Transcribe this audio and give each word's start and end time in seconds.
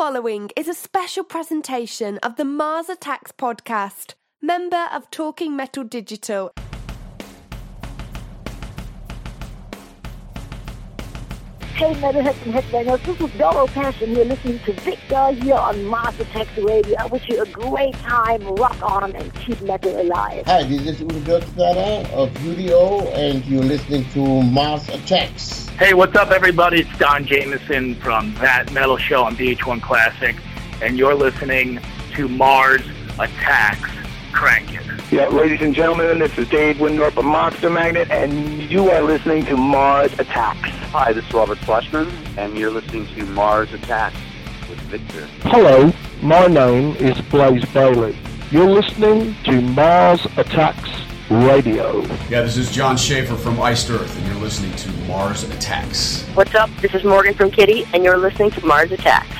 following 0.00 0.48
is 0.56 0.66
a 0.66 0.72
special 0.72 1.22
presentation 1.22 2.16
of 2.22 2.36
the 2.36 2.44
Mars 2.44 2.88
Attacks 2.88 3.32
podcast, 3.32 4.14
member 4.40 4.88
of 4.94 5.10
Talking 5.10 5.54
Metal 5.54 5.84
Digital. 5.84 6.50
Hey, 11.80 11.94
Metalheads 11.94 12.44
and 12.44 12.52
Headbangers, 12.52 13.02
this 13.06 13.18
is 13.18 13.38
Doro 13.38 13.66
Pesch. 13.68 14.06
You're 14.06 14.26
listening 14.26 14.58
to 14.66 14.72
Victor 14.82 15.30
here 15.30 15.54
on 15.54 15.82
Mars 15.86 16.20
Attacks 16.20 16.54
Radio. 16.58 16.94
I 16.98 17.06
wish 17.06 17.26
you 17.26 17.40
a 17.42 17.46
great 17.46 17.94
time. 17.94 18.42
Rock 18.56 18.76
on 18.82 19.16
and 19.16 19.34
keep 19.36 19.62
metal 19.62 19.98
alive. 19.98 20.44
Hi, 20.44 20.62
this 20.64 20.82
is 20.82 21.00
Udo 21.00 21.40
Dirkschneider 21.40 22.10
of 22.10 22.28
UDO, 22.34 23.14
and 23.14 23.42
you're 23.46 23.62
listening 23.62 24.04
to 24.10 24.42
Mars 24.42 24.90
Attacks. 24.90 25.68
Hey, 25.68 25.94
what's 25.94 26.14
up, 26.16 26.32
everybody? 26.32 26.82
It's 26.82 26.98
Don 26.98 27.24
Jamieson 27.24 27.94
from 27.94 28.34
That 28.34 28.70
Metal 28.74 28.98
Show 28.98 29.24
on 29.24 29.34
VH1 29.36 29.80
Classic, 29.80 30.36
and 30.82 30.98
you're 30.98 31.14
listening 31.14 31.80
to 32.12 32.28
Mars 32.28 32.82
Attacks. 33.18 33.90
Crank 34.32 34.74
it. 34.74 35.12
Yeah, 35.12 35.26
ladies 35.28 35.60
and 35.60 35.74
gentlemen, 35.74 36.20
this 36.20 36.36
is 36.38 36.48
Dave 36.48 36.76
Wyndorf 36.76 37.16
of 37.16 37.24
Monster 37.24 37.68
Magnet, 37.68 38.10
and 38.10 38.62
you 38.70 38.90
are 38.90 39.02
listening 39.02 39.44
to 39.46 39.56
Mars 39.56 40.12
Attacks. 40.18 40.70
Hi, 40.92 41.12
this 41.12 41.26
is 41.26 41.34
Robert 41.34 41.58
Fleischman, 41.58 42.10
and 42.38 42.56
you're 42.56 42.70
listening 42.70 43.06
to 43.14 43.26
Mars 43.26 43.72
Attacks 43.72 44.16
with 44.68 44.78
Victor. 44.82 45.26
Hello, 45.42 45.92
my 46.22 46.46
name 46.46 46.94
is 46.96 47.20
Blaze 47.22 47.64
Bayley. 47.66 48.16
You're 48.50 48.70
listening 48.70 49.34
to 49.44 49.60
Mars 49.60 50.24
Attacks 50.36 50.90
Radio. 51.28 52.02
Yeah, 52.28 52.42
this 52.42 52.56
is 52.56 52.70
Jon 52.72 52.96
Schaffer 52.96 53.36
from 53.36 53.60
Iced 53.60 53.90
Earth, 53.90 54.16
and 54.16 54.26
you're 54.26 54.40
listening 54.42 54.74
to 54.76 54.90
Mars 55.08 55.42
Attacks. 55.44 56.22
What's 56.34 56.54
up? 56.54 56.70
This 56.80 56.94
is 56.94 57.04
Morgan 57.04 57.34
from 57.34 57.50
Kittie, 57.50 57.84
and 57.92 58.04
you're 58.04 58.16
listening 58.16 58.50
to 58.52 58.64
Mars 58.64 58.92
Attacks. 58.92 59.36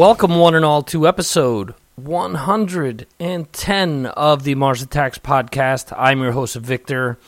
Welcome, 0.00 0.38
one 0.38 0.54
and 0.54 0.64
all, 0.64 0.80
to 0.84 1.06
episode 1.06 1.74
110 1.96 4.06
of 4.06 4.44
the 4.44 4.54
Mars 4.54 4.80
Attacks 4.80 5.18
podcast. 5.18 5.92
I'm 5.94 6.22
your 6.22 6.32
host, 6.32 6.56
Victor, 6.56 7.18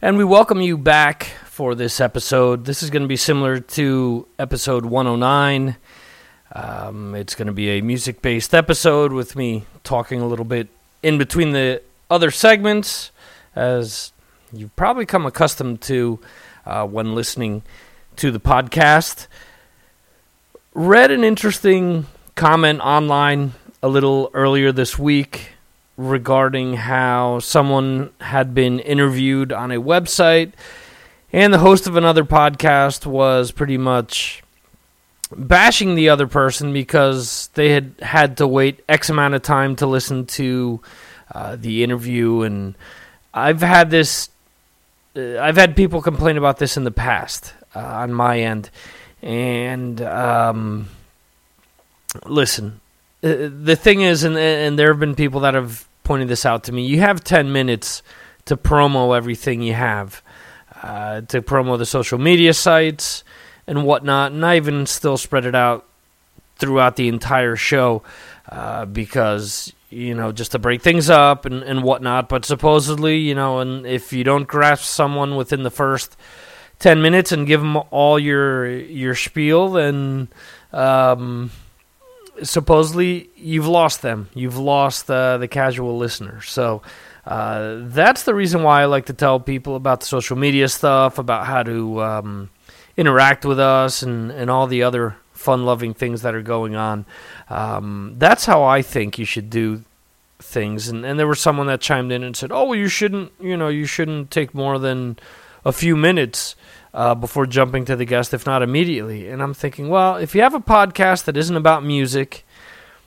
and 0.00 0.16
we 0.16 0.22
welcome 0.22 0.60
you 0.60 0.78
back 0.78 1.24
for 1.46 1.74
this 1.74 2.00
episode. 2.00 2.66
This 2.66 2.84
is 2.84 2.90
going 2.90 3.02
to 3.02 3.08
be 3.08 3.16
similar 3.16 3.58
to 3.58 4.28
episode 4.38 4.86
109. 4.86 5.76
Um, 6.52 7.16
it's 7.16 7.34
going 7.34 7.48
to 7.48 7.52
be 7.52 7.70
a 7.70 7.80
music 7.80 8.22
based 8.22 8.54
episode 8.54 9.12
with 9.12 9.34
me 9.34 9.64
talking 9.82 10.20
a 10.20 10.28
little 10.28 10.44
bit 10.44 10.68
in 11.02 11.18
between 11.18 11.50
the 11.50 11.82
other 12.08 12.30
segments, 12.30 13.10
as 13.56 14.12
you've 14.52 14.76
probably 14.76 15.04
come 15.04 15.26
accustomed 15.26 15.80
to 15.80 16.20
uh, 16.64 16.86
when 16.86 17.16
listening 17.16 17.62
to 18.14 18.30
the 18.30 18.38
podcast 18.38 19.26
read 20.78 21.10
an 21.10 21.24
interesting 21.24 22.06
comment 22.36 22.78
online 22.80 23.52
a 23.82 23.88
little 23.88 24.30
earlier 24.32 24.70
this 24.70 24.96
week 24.96 25.50
regarding 25.96 26.74
how 26.74 27.40
someone 27.40 28.10
had 28.20 28.54
been 28.54 28.78
interviewed 28.78 29.52
on 29.52 29.72
a 29.72 29.80
website 29.80 30.52
and 31.32 31.52
the 31.52 31.58
host 31.58 31.88
of 31.88 31.96
another 31.96 32.22
podcast 32.22 33.06
was 33.06 33.50
pretty 33.50 33.76
much 33.76 34.40
bashing 35.32 35.96
the 35.96 36.10
other 36.10 36.28
person 36.28 36.72
because 36.72 37.50
they 37.54 37.70
had 37.70 37.92
had 38.00 38.36
to 38.36 38.46
wait 38.46 38.84
X 38.88 39.10
amount 39.10 39.34
of 39.34 39.42
time 39.42 39.74
to 39.74 39.86
listen 39.88 40.26
to 40.26 40.80
uh, 41.34 41.56
the 41.56 41.82
interview. 41.82 42.42
And 42.42 42.76
I've 43.34 43.62
had 43.62 43.90
this, 43.90 44.28
uh, 45.16 45.40
I've 45.40 45.56
had 45.56 45.74
people 45.74 46.00
complain 46.02 46.36
about 46.36 46.58
this 46.58 46.76
in 46.76 46.84
the 46.84 46.92
past 46.92 47.52
uh, 47.74 47.80
on 47.80 48.12
my 48.12 48.38
end. 48.38 48.70
And 49.22 50.00
um, 50.00 50.88
listen, 52.24 52.80
uh, 53.22 53.48
the 53.50 53.76
thing 53.76 54.02
is, 54.02 54.24
and, 54.24 54.36
and 54.36 54.78
there 54.78 54.92
have 54.92 55.00
been 55.00 55.14
people 55.14 55.40
that 55.40 55.54
have 55.54 55.88
pointed 56.04 56.28
this 56.28 56.46
out 56.46 56.64
to 56.64 56.72
me. 56.72 56.86
You 56.86 57.00
have 57.00 57.24
ten 57.24 57.52
minutes 57.52 58.02
to 58.44 58.56
promo 58.56 59.16
everything 59.16 59.60
you 59.60 59.74
have, 59.74 60.22
uh, 60.82 61.22
to 61.22 61.42
promo 61.42 61.76
the 61.76 61.86
social 61.86 62.18
media 62.18 62.54
sites 62.54 63.24
and 63.66 63.84
whatnot, 63.84 64.32
and 64.32 64.44
I 64.44 64.56
even 64.56 64.86
still 64.86 65.16
spread 65.16 65.44
it 65.44 65.54
out 65.54 65.84
throughout 66.56 66.96
the 66.96 67.08
entire 67.08 67.56
show 67.56 68.02
uh, 68.50 68.84
because 68.84 69.72
you 69.90 70.14
know 70.14 70.32
just 70.32 70.52
to 70.52 70.58
break 70.58 70.82
things 70.82 71.10
up 71.10 71.44
and, 71.44 71.62
and 71.62 71.82
whatnot. 71.82 72.28
But 72.28 72.44
supposedly, 72.44 73.18
you 73.18 73.34
know, 73.34 73.58
and 73.58 73.86
if 73.86 74.12
you 74.12 74.24
don't 74.24 74.46
grasp 74.46 74.84
someone 74.84 75.36
within 75.36 75.62
the 75.62 75.70
first 75.70 76.16
10 76.78 77.02
minutes 77.02 77.32
and 77.32 77.46
give 77.46 77.60
them 77.60 77.76
all 77.90 78.18
your 78.18 78.68
your 78.68 79.14
spiel 79.14 79.70
then 79.70 80.28
um, 80.72 81.50
supposedly 82.42 83.30
you've 83.36 83.66
lost 83.66 84.02
them. 84.02 84.28
You've 84.34 84.58
lost 84.58 85.10
uh, 85.10 85.38
the 85.38 85.48
casual 85.48 85.98
listener. 85.98 86.40
So 86.42 86.82
uh, 87.26 87.78
that's 87.80 88.22
the 88.24 88.34
reason 88.34 88.62
why 88.62 88.82
I 88.82 88.86
like 88.86 89.06
to 89.06 89.12
tell 89.12 89.40
people 89.40 89.76
about 89.76 90.00
the 90.00 90.06
social 90.06 90.36
media 90.36 90.68
stuff 90.68 91.18
about 91.18 91.46
how 91.46 91.62
to 91.62 92.02
um, 92.02 92.50
interact 92.96 93.44
with 93.44 93.60
us 93.60 94.02
and, 94.02 94.30
and 94.30 94.50
all 94.50 94.66
the 94.66 94.82
other 94.82 95.16
fun 95.32 95.64
loving 95.64 95.94
things 95.94 96.22
that 96.22 96.34
are 96.34 96.42
going 96.42 96.74
on. 96.74 97.04
Um, 97.48 98.14
that's 98.18 98.44
how 98.44 98.64
I 98.64 98.82
think 98.82 99.18
you 99.18 99.24
should 99.24 99.50
do 99.50 99.84
things. 100.38 100.88
And, 100.88 101.04
and 101.04 101.18
there 101.18 101.26
was 101.26 101.40
someone 101.40 101.66
that 101.68 101.80
chimed 101.80 102.12
in 102.12 102.22
and 102.22 102.36
said 102.36 102.52
oh 102.52 102.64
well 102.64 102.74
you 102.74 102.88
shouldn't 102.88 103.32
you 103.40 103.56
know 103.56 103.68
you 103.68 103.86
shouldn't 103.86 104.30
take 104.30 104.54
more 104.54 104.78
than 104.78 105.18
a 105.64 105.72
few 105.72 105.96
minutes 105.96 106.54
uh, 106.94 107.14
before 107.14 107.46
jumping 107.46 107.84
to 107.86 107.96
the 107.96 108.04
guest, 108.04 108.34
if 108.34 108.46
not 108.46 108.62
immediately. 108.62 109.28
And 109.28 109.42
I'm 109.42 109.54
thinking, 109.54 109.88
well, 109.88 110.16
if 110.16 110.34
you 110.34 110.42
have 110.42 110.54
a 110.54 110.60
podcast 110.60 111.24
that 111.24 111.36
isn't 111.36 111.56
about 111.56 111.84
music, 111.84 112.44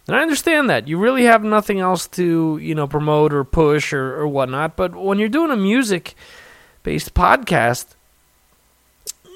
and 0.07 0.15
I 0.15 0.21
understand 0.21 0.69
that 0.69 0.87
you 0.87 0.97
really 0.97 1.23
have 1.23 1.43
nothing 1.43 1.79
else 1.79 2.07
to 2.09 2.57
you 2.57 2.75
know 2.75 2.87
promote 2.87 3.33
or 3.33 3.43
push 3.43 3.93
or, 3.93 4.15
or 4.15 4.27
whatnot. 4.27 4.75
But 4.75 4.95
when 4.95 5.19
you're 5.19 5.29
doing 5.29 5.51
a 5.51 5.57
music 5.57 6.15
based 6.83 7.13
podcast, 7.13 7.87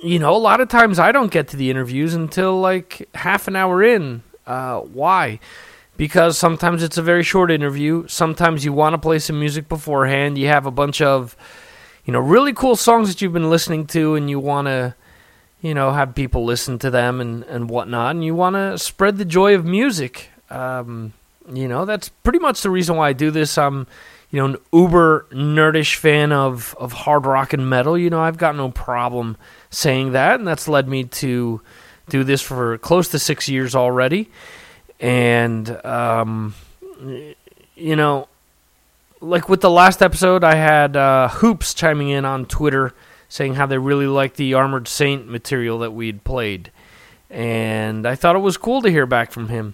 you 0.03 0.19
know, 0.19 0.35
a 0.35 0.37
lot 0.37 0.61
of 0.61 0.69
times 0.69 0.99
I 0.99 1.11
don't 1.11 1.31
get 1.31 1.47
to 1.49 1.57
the 1.57 1.69
interviews 1.69 2.13
until 2.13 2.59
like 2.59 3.07
half 3.15 3.47
an 3.47 3.55
hour 3.55 3.83
in. 3.83 4.23
Uh, 4.45 4.81
why? 4.81 5.39
Because 5.97 6.37
sometimes 6.37 6.83
it's 6.83 6.97
a 6.97 7.01
very 7.01 7.23
short 7.23 7.49
interview. 7.49 8.05
Sometimes 8.07 8.65
you 8.65 8.73
want 8.73 8.93
to 8.93 8.97
play 8.97 9.19
some 9.19 9.39
music 9.39 9.69
beforehand. 9.69 10.37
You 10.37 10.47
have 10.47 10.65
a 10.65 10.71
bunch 10.71 11.01
of 11.01 11.37
you 12.05 12.13
know, 12.13 12.19
really 12.19 12.53
cool 12.53 12.75
songs 12.75 13.09
that 13.09 13.21
you've 13.21 13.33
been 13.33 13.49
listening 13.49 13.87
to 13.87 14.15
and 14.15 14.29
you 14.29 14.39
want 14.39 14.67
to, 14.67 14.95
you 15.61 15.73
know, 15.73 15.91
have 15.91 16.13
people 16.13 16.45
listen 16.45 16.77
to 16.79 16.91
them 16.91 17.19
and, 17.19 17.43
and 17.43 17.69
whatnot, 17.69 18.11
and 18.11 18.23
you 18.23 18.35
want 18.35 18.55
to 18.55 18.77
spread 18.77 19.17
the 19.17 19.25
joy 19.25 19.55
of 19.55 19.65
music. 19.65 20.29
Um, 20.49 21.13
you 21.51 21.67
know, 21.67 21.85
that's 21.85 22.09
pretty 22.09 22.39
much 22.39 22.61
the 22.61 22.69
reason 22.69 22.95
why 22.95 23.09
I 23.09 23.13
do 23.13 23.31
this. 23.31 23.57
I'm, 23.57 23.87
you 24.29 24.39
know, 24.39 24.45
an 24.45 24.57
uber 24.71 25.25
nerdish 25.31 25.95
fan 25.95 26.31
of, 26.31 26.75
of 26.79 26.91
hard 26.93 27.25
rock 27.25 27.53
and 27.53 27.69
metal. 27.69 27.97
You 27.97 28.09
know, 28.09 28.21
I've 28.21 28.37
got 28.37 28.55
no 28.55 28.69
problem 28.69 29.37
saying 29.69 30.11
that, 30.11 30.39
and 30.39 30.47
that's 30.47 30.67
led 30.67 30.87
me 30.87 31.05
to 31.05 31.61
do 32.09 32.23
this 32.23 32.41
for 32.41 32.77
close 32.77 33.09
to 33.09 33.19
six 33.19 33.49
years 33.49 33.75
already. 33.75 34.29
And, 34.99 35.69
um, 35.85 36.53
you 37.75 37.95
know, 37.95 38.27
like 39.25 39.49
with 39.49 39.61
the 39.61 39.69
last 39.69 40.01
episode, 40.01 40.43
I 40.43 40.55
had 40.55 40.95
uh, 40.95 41.29
Hoops 41.29 41.73
chiming 41.73 42.09
in 42.09 42.25
on 42.25 42.45
Twitter 42.45 42.93
saying 43.27 43.55
how 43.55 43.65
they 43.65 43.77
really 43.77 44.07
liked 44.07 44.37
the 44.37 44.53
Armored 44.53 44.87
Saint 44.87 45.27
material 45.27 45.79
that 45.79 45.91
we'd 45.91 46.23
played. 46.23 46.71
And 47.29 48.05
I 48.07 48.15
thought 48.15 48.35
it 48.35 48.39
was 48.39 48.55
cool 48.55 48.81
to 48.83 48.89
hear 48.89 49.05
back 49.05 49.31
from 49.31 49.49
him 49.49 49.73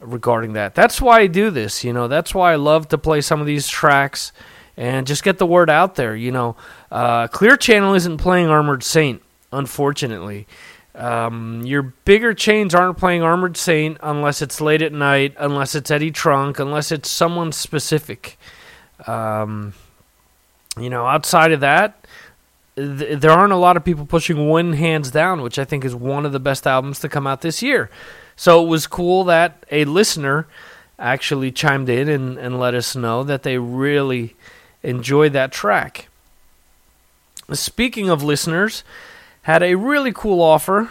regarding 0.00 0.54
that. 0.54 0.74
That's 0.74 1.00
why 1.00 1.20
I 1.20 1.26
do 1.28 1.50
this, 1.50 1.84
you 1.84 1.92
know. 1.92 2.08
That's 2.08 2.34
why 2.34 2.52
I 2.52 2.56
love 2.56 2.88
to 2.88 2.98
play 2.98 3.20
some 3.20 3.40
of 3.40 3.46
these 3.46 3.68
tracks 3.68 4.32
and 4.76 5.06
just 5.06 5.22
get 5.22 5.38
the 5.38 5.46
word 5.46 5.70
out 5.70 5.94
there, 5.94 6.16
you 6.16 6.32
know. 6.32 6.56
Uh, 6.90 7.28
Clear 7.28 7.56
Channel 7.56 7.94
isn't 7.94 8.18
playing 8.18 8.48
Armored 8.48 8.82
Saint, 8.82 9.22
unfortunately. 9.52 10.46
Um, 10.94 11.62
your 11.64 11.82
bigger 11.82 12.34
chains 12.34 12.74
aren't 12.74 12.98
playing 12.98 13.22
Armored 13.22 13.56
Saint 13.56 13.98
unless 14.02 14.42
it's 14.42 14.60
late 14.60 14.82
at 14.82 14.92
night, 14.92 15.34
unless 15.38 15.74
it's 15.74 15.90
Eddie 15.90 16.10
Trunk, 16.10 16.58
unless 16.58 16.90
it's 16.90 17.08
someone 17.08 17.52
specific. 17.52 18.36
Um, 19.06 19.74
you 20.78 20.90
know, 20.90 21.06
outside 21.06 21.52
of 21.52 21.60
that, 21.60 22.04
th- 22.76 23.20
there 23.20 23.30
aren't 23.30 23.52
a 23.52 23.56
lot 23.56 23.76
of 23.76 23.84
people 23.84 24.06
pushing 24.06 24.50
Win 24.50 24.74
Hands 24.74 25.10
Down, 25.10 25.42
which 25.42 25.58
I 25.58 25.64
think 25.64 25.84
is 25.84 25.94
one 25.94 26.26
of 26.26 26.32
the 26.32 26.40
best 26.40 26.66
albums 26.66 27.00
to 27.00 27.08
come 27.08 27.26
out 27.26 27.40
this 27.40 27.62
year. 27.62 27.90
So 28.36 28.64
it 28.64 28.68
was 28.68 28.86
cool 28.86 29.24
that 29.24 29.64
a 29.70 29.84
listener 29.84 30.46
actually 30.98 31.50
chimed 31.50 31.88
in 31.88 32.08
and, 32.08 32.38
and 32.38 32.58
let 32.58 32.74
us 32.74 32.94
know 32.94 33.24
that 33.24 33.42
they 33.42 33.58
really 33.58 34.36
enjoyed 34.82 35.32
that 35.32 35.52
track. 35.52 36.08
Speaking 37.52 38.08
of 38.08 38.22
listeners, 38.22 38.84
had 39.42 39.62
a 39.62 39.74
really 39.74 40.12
cool 40.12 40.40
offer 40.40 40.90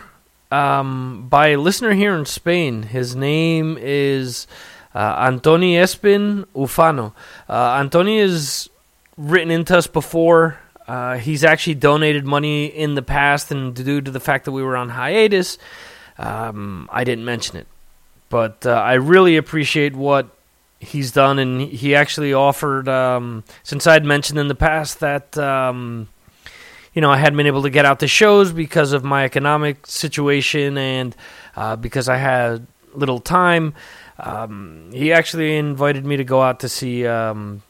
um, 0.51 1.27
by 1.29 1.49
a 1.49 1.57
listener 1.57 1.93
here 1.93 2.15
in 2.15 2.25
Spain. 2.25 2.83
His 2.83 3.15
name 3.15 3.77
is 3.79 4.47
uh, 4.93 5.29
Antoni 5.29 5.73
Espin 5.73 6.45
Ufano. 6.55 7.13
Uh, 7.47 7.81
Antoni 7.81 8.21
has 8.21 8.69
written 9.17 9.51
into 9.51 9.77
us 9.77 9.87
before. 9.87 10.59
Uh, 10.87 11.17
he's 11.17 11.43
actually 11.43 11.75
donated 11.75 12.25
money 12.25 12.65
in 12.65 12.95
the 12.95 13.01
past, 13.01 13.51
and 13.51 13.75
due 13.75 14.01
to 14.01 14.09
the 14.09 14.19
fact 14.19 14.45
that 14.45 14.51
we 14.51 14.63
were 14.63 14.75
on 14.75 14.89
hiatus, 14.89 15.59
um, 16.17 16.89
I 16.91 17.03
didn't 17.03 17.25
mention 17.25 17.57
it. 17.57 17.67
But 18.29 18.65
uh, 18.65 18.71
I 18.71 18.93
really 18.93 19.37
appreciate 19.37 19.95
what 19.95 20.29
he's 20.79 21.11
done, 21.11 21.37
and 21.37 21.61
he 21.61 21.93
actually 21.93 22.33
offered, 22.33 22.87
um, 22.87 23.43
since 23.63 23.85
I 23.85 23.93
had 23.93 24.05
mentioned 24.05 24.39
in 24.39 24.47
the 24.47 24.55
past 24.55 24.99
that. 25.01 25.37
Um, 25.37 26.09
you 26.91 27.01
know, 27.01 27.11
I 27.11 27.17
hadn't 27.17 27.37
been 27.37 27.47
able 27.47 27.61
to 27.61 27.69
get 27.69 27.85
out 27.85 27.99
to 27.99 28.07
shows 28.07 28.51
because 28.51 28.93
of 28.93 29.03
my 29.03 29.23
economic 29.23 29.85
situation 29.85 30.75
and 30.77 31.15
uh, 31.55 31.75
because 31.75 32.09
I 32.09 32.17
had 32.17 32.65
little 32.93 33.19
time. 33.19 33.75
Um, 34.19 34.89
he 34.91 35.13
actually 35.13 35.57
invited 35.57 36.05
me 36.05 36.17
to 36.17 36.23
go 36.23 36.41
out 36.41 36.59
to 36.61 36.69
see 36.69 37.07
um, 37.07 37.61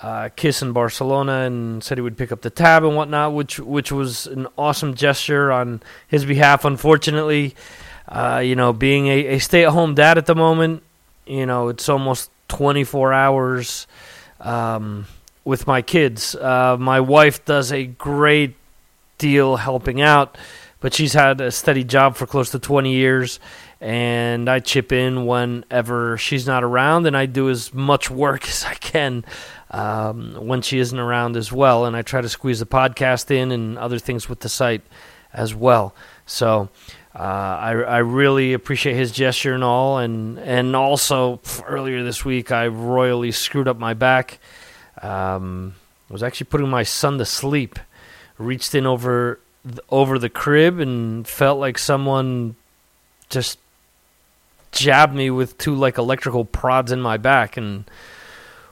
uh, 0.00 0.30
Kiss 0.34 0.62
in 0.62 0.72
Barcelona 0.72 1.42
and 1.42 1.82
said 1.84 1.98
he 1.98 2.02
would 2.02 2.16
pick 2.16 2.32
up 2.32 2.42
the 2.42 2.50
tab 2.50 2.84
and 2.84 2.96
whatnot, 2.96 3.32
which 3.32 3.60
which 3.60 3.92
was 3.92 4.26
an 4.26 4.46
awesome 4.58 4.94
gesture 4.94 5.52
on 5.52 5.82
his 6.08 6.24
behalf. 6.24 6.64
Unfortunately, 6.64 7.54
uh, 8.08 8.42
you 8.44 8.56
know, 8.56 8.72
being 8.72 9.06
a, 9.06 9.26
a 9.26 9.38
stay 9.38 9.64
at 9.64 9.70
home 9.70 9.94
dad 9.94 10.18
at 10.18 10.26
the 10.26 10.34
moment, 10.34 10.82
you 11.26 11.46
know, 11.46 11.68
it's 11.68 11.88
almost 11.88 12.30
24 12.48 13.12
hours. 13.12 13.86
Um, 14.40 15.06
with 15.44 15.66
my 15.66 15.82
kids. 15.82 16.34
Uh, 16.34 16.76
my 16.78 17.00
wife 17.00 17.44
does 17.44 17.70
a 17.70 17.84
great 17.84 18.56
deal 19.18 19.56
helping 19.56 20.00
out, 20.00 20.36
but 20.80 20.94
she's 20.94 21.12
had 21.12 21.40
a 21.40 21.50
steady 21.50 21.84
job 21.84 22.16
for 22.16 22.26
close 22.26 22.50
to 22.50 22.58
20 22.58 22.92
years, 22.92 23.38
and 23.80 24.48
I 24.48 24.60
chip 24.60 24.92
in 24.92 25.26
whenever 25.26 26.16
she's 26.18 26.46
not 26.46 26.64
around, 26.64 27.06
and 27.06 27.16
I 27.16 27.26
do 27.26 27.50
as 27.50 27.72
much 27.74 28.10
work 28.10 28.48
as 28.48 28.64
I 28.64 28.74
can 28.74 29.24
um, 29.70 30.34
when 30.46 30.62
she 30.62 30.78
isn't 30.78 30.98
around 30.98 31.36
as 31.36 31.52
well, 31.52 31.84
and 31.84 31.96
I 31.96 32.02
try 32.02 32.20
to 32.20 32.28
squeeze 32.28 32.60
the 32.60 32.66
podcast 32.66 33.30
in 33.30 33.52
and 33.52 33.78
other 33.78 33.98
things 33.98 34.28
with 34.28 34.40
the 34.40 34.48
site 34.48 34.82
as 35.32 35.54
well. 35.54 35.94
So. 36.26 36.68
Uh, 37.16 37.22
I, 37.60 37.70
I 37.70 37.98
really 37.98 38.54
appreciate 38.54 38.96
his 38.96 39.12
gesture 39.12 39.54
and 39.54 39.62
all, 39.62 39.98
and 39.98 40.36
and 40.40 40.74
also 40.74 41.40
earlier 41.64 42.02
this 42.02 42.24
week 42.24 42.50
I 42.50 42.66
royally 42.66 43.30
screwed 43.30 43.68
up 43.68 43.78
my 43.78 43.94
back. 43.94 44.40
Um, 45.00 45.76
I 46.10 46.12
was 46.12 46.24
actually 46.24 46.46
putting 46.46 46.68
my 46.68 46.82
son 46.82 47.18
to 47.18 47.24
sleep. 47.24 47.78
Reached 48.36 48.74
in 48.74 48.84
over 48.84 49.38
over 49.90 50.18
the 50.18 50.28
crib 50.28 50.80
and 50.80 51.26
felt 51.26 51.58
like 51.58 51.78
someone 51.78 52.56
just 53.30 53.58
jabbed 54.74 55.14
me 55.14 55.30
with 55.30 55.56
two 55.58 55.74
like 55.74 55.98
electrical 55.98 56.44
prods 56.44 56.92
in 56.92 57.00
my 57.00 57.16
back 57.16 57.56
and 57.56 57.84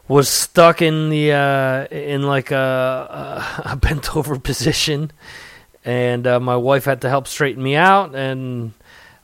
was 0.09 0.29
stuck 0.29 0.83
in 0.83 1.11
the 1.11 1.33
uh, 1.33 1.87
in 1.87 2.23
like 2.23 2.51
a, 2.51 3.45
a, 3.65 3.77
bent 3.81 4.17
over 4.17 4.39
position 4.39 5.11
and 5.85 6.27
uh, 6.27 6.41
my 6.41 6.57
wife 6.57 6.85
had 6.85 7.01
to 7.01 7.09
help 7.09 7.27
straighten 7.27 7.63
me 7.63 7.77
out 7.77 8.15
and 8.15 8.73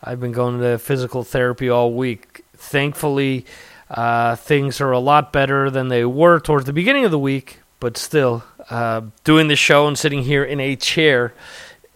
I've 0.03 0.21
been 0.21 0.33
going 0.33 0.61
to 0.61 0.79
physical 0.79 1.25
therapy 1.25 1.69
all 1.69 1.93
week. 1.93 2.45
Thankfully, 2.55 3.47
uh, 3.91 4.37
things 4.37 4.81
are 4.81 4.93
a 4.93 4.99
lot 4.99 5.33
better 5.33 5.71
than 5.71 5.89
they 5.89 6.05
were 6.05 6.41
towards 6.41 6.67
the 6.67 6.73
beginning 6.73 7.05
of 7.05 7.11
the 7.11 7.19
week, 7.19 7.61
but 7.81 7.97
still, 7.97 8.45
uh, 8.71 9.03
doing 9.25 9.49
the 9.49 9.57
show 9.57 9.89
and 9.89 9.99
sitting 9.99 10.23
here 10.23 10.45
in 10.45 10.61
a 10.61 10.77
chair 10.77 11.33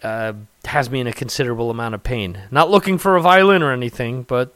uh, 0.02 0.32
has 0.64 0.90
me 0.90 1.00
in 1.00 1.06
a 1.06 1.12
considerable 1.12 1.70
amount 1.70 1.94
of 1.94 2.02
pain. 2.02 2.38
Not 2.50 2.70
looking 2.70 2.98
for 2.98 3.16
a 3.16 3.20
violin 3.20 3.62
or 3.62 3.72
anything, 3.72 4.22
but 4.22 4.54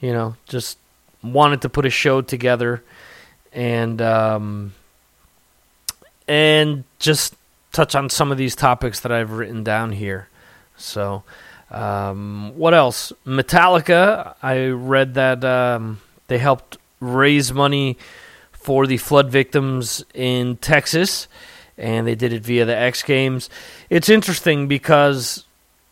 you 0.00 0.12
know, 0.12 0.36
just 0.46 0.78
wanted 1.22 1.62
to 1.62 1.68
put 1.68 1.86
a 1.86 1.90
show 1.90 2.20
together 2.20 2.82
and 3.52 4.00
um, 4.02 4.74
and 6.28 6.84
just 6.98 7.34
touch 7.72 7.94
on 7.94 8.08
some 8.08 8.32
of 8.32 8.38
these 8.38 8.54
topics 8.56 9.00
that 9.00 9.12
I've 9.12 9.32
written 9.32 9.64
down 9.64 9.92
here. 9.92 10.28
So, 10.76 11.24
um, 11.70 12.52
what 12.56 12.74
else? 12.74 13.12
Metallica. 13.26 14.34
I 14.42 14.66
read 14.68 15.14
that. 15.14 15.44
Um, 15.44 16.00
they 16.28 16.38
helped 16.38 16.78
raise 17.00 17.52
money 17.52 17.96
for 18.52 18.86
the 18.86 18.96
flood 18.96 19.30
victims 19.30 20.04
in 20.12 20.56
Texas, 20.56 21.28
and 21.78 22.06
they 22.06 22.14
did 22.14 22.32
it 22.32 22.42
via 22.42 22.64
the 22.64 22.76
X 22.76 23.02
Games. 23.02 23.48
It's 23.90 24.08
interesting 24.08 24.66
because, 24.66 25.44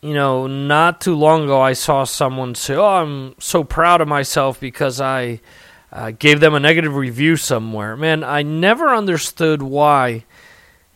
you 0.05 0.13
know, 0.13 0.47
not 0.47 1.01
too 1.01 1.15
long 1.15 1.45
ago 1.45 1.63
I 1.63 1.73
saw 1.73 2.05
someone 2.05 2.55
say, 2.55 2.75
Oh, 2.75 2.85
I'm 2.85 3.35
so 3.39 3.65
proud 3.65 4.03
of 4.03 4.07
myself 4.07 4.61
because 4.61 5.01
I 5.01 5.41
uh, 5.91 6.11
gave 6.11 6.41
them 6.41 6.53
a 6.53 6.61
negative 6.61 6.95
review 6.95 7.37
somewhere. 7.39 7.97
Man, 7.97 8.23
I 8.23 8.43
never 8.43 8.95
understood 8.95 9.63
why, 9.63 10.25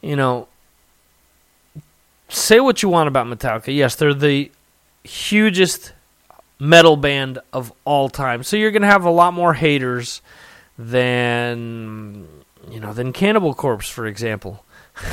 you 0.02 0.14
know, 0.14 0.46
say 2.28 2.60
what 2.60 2.82
you 2.82 2.90
want 2.90 3.08
about 3.08 3.26
Metallica. 3.26 3.75
Yes, 3.75 3.96
they're 3.96 4.12
the 4.12 4.50
hugest 5.05 5.94
metal 6.58 6.99
band 6.99 7.38
of 7.50 7.72
all 7.87 8.11
time. 8.11 8.43
So 8.43 8.58
you're 8.58 8.72
going 8.72 8.82
to 8.82 8.88
have 8.88 9.06
a 9.06 9.11
lot 9.11 9.32
more 9.32 9.54
haters 9.54 10.20
than 10.76 12.28
you 12.70 12.78
know 12.78 12.93
than 12.93 13.14
Cannibal 13.14 13.54
Corpse, 13.54 13.88
for 13.88 14.06
example. 14.06 14.66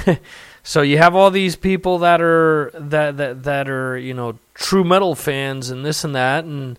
so 0.66 0.82
you 0.82 0.98
have 0.98 1.16
all 1.16 1.30
these 1.30 1.56
people 1.56 2.00
that 2.00 2.20
are 2.22 2.72
that 2.74 3.18
that 3.18 3.44
that 3.44 3.70
are 3.70 3.96
you 3.98 4.16
know 4.16 4.40
true 4.56 4.84
metal 4.84 5.14
fans 5.14 5.70
and 5.70 5.86
this 5.86 6.04
and 6.04 6.16
that 6.16 6.44
and. 6.44 6.78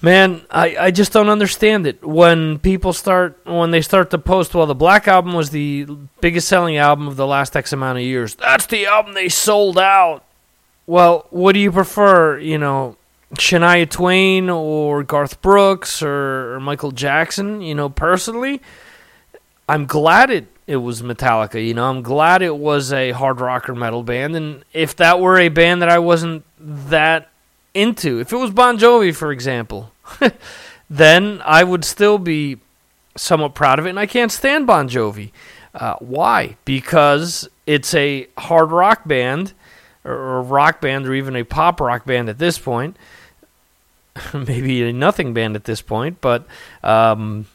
Man, 0.00 0.42
I, 0.48 0.76
I 0.78 0.90
just 0.92 1.12
don't 1.12 1.28
understand 1.28 1.84
it. 1.84 2.04
When 2.04 2.60
people 2.60 2.92
start 2.92 3.40
when 3.44 3.72
they 3.72 3.82
start 3.82 4.10
to 4.10 4.18
post, 4.18 4.54
well, 4.54 4.64
the 4.64 4.72
Black 4.72 5.08
album 5.08 5.32
was 5.32 5.50
the 5.50 5.86
biggest 6.20 6.46
selling 6.46 6.76
album 6.76 7.08
of 7.08 7.16
the 7.16 7.26
last 7.26 7.56
X 7.56 7.72
amount 7.72 7.98
of 7.98 8.04
years. 8.04 8.36
That's 8.36 8.66
the 8.66 8.86
album 8.86 9.14
they 9.14 9.28
sold 9.28 9.76
out. 9.76 10.22
Well, 10.86 11.26
what 11.30 11.54
do 11.54 11.58
you 11.58 11.72
prefer? 11.72 12.38
You 12.38 12.58
know, 12.58 12.96
Shania 13.34 13.90
Twain 13.90 14.48
or 14.48 15.02
Garth 15.02 15.42
Brooks 15.42 16.00
or, 16.00 16.54
or, 16.54 16.60
Michael 16.60 16.92
Jackson? 16.92 17.60
You 17.60 17.74
know, 17.74 17.88
personally, 17.88 18.62
I'm 19.68 19.84
glad 19.84 20.30
it 20.30 20.46
it 20.68 20.76
was 20.76 21.00
Metallica. 21.00 21.66
You 21.66 21.72
know, 21.72 21.88
I'm 21.88 22.02
glad 22.02 22.42
it 22.42 22.54
was 22.54 22.92
a 22.92 23.12
hard 23.12 23.40
rock 23.40 23.70
or 23.70 23.74
metal 23.74 24.02
band. 24.02 24.36
And 24.36 24.64
if 24.74 24.94
that 24.96 25.18
were 25.18 25.38
a 25.38 25.48
band 25.48 25.80
that 25.80 25.88
I 25.88 25.98
wasn't 25.98 26.44
that 26.60 27.30
into, 27.72 28.20
if 28.20 28.34
it 28.34 28.36
was 28.36 28.50
Bon 28.50 28.78
Jovi, 28.78 29.16
for 29.16 29.32
example, 29.32 29.92
then 30.90 31.40
I 31.42 31.64
would 31.64 31.86
still 31.86 32.18
be 32.18 32.58
somewhat 33.16 33.54
proud 33.54 33.78
of 33.78 33.86
it. 33.86 33.88
And 33.88 33.98
I 33.98 34.04
can't 34.04 34.30
stand 34.30 34.66
Bon 34.66 34.90
Jovi. 34.90 35.32
Uh, 35.74 35.94
why? 36.00 36.58
Because 36.66 37.48
it's 37.64 37.94
a 37.94 38.28
hard 38.36 38.70
rock 38.70 39.08
band 39.08 39.54
or 40.04 40.36
a 40.36 40.42
rock 40.42 40.82
band 40.82 41.06
or 41.06 41.14
even 41.14 41.34
a 41.34 41.44
pop 41.44 41.80
rock 41.80 42.04
band 42.04 42.28
at 42.28 42.36
this 42.36 42.58
point. 42.58 42.94
Maybe 44.34 44.82
a 44.82 44.92
nothing 44.92 45.32
band 45.32 45.56
at 45.56 45.64
this 45.64 45.80
point, 45.80 46.20
but 46.20 46.46
um, 46.82 47.46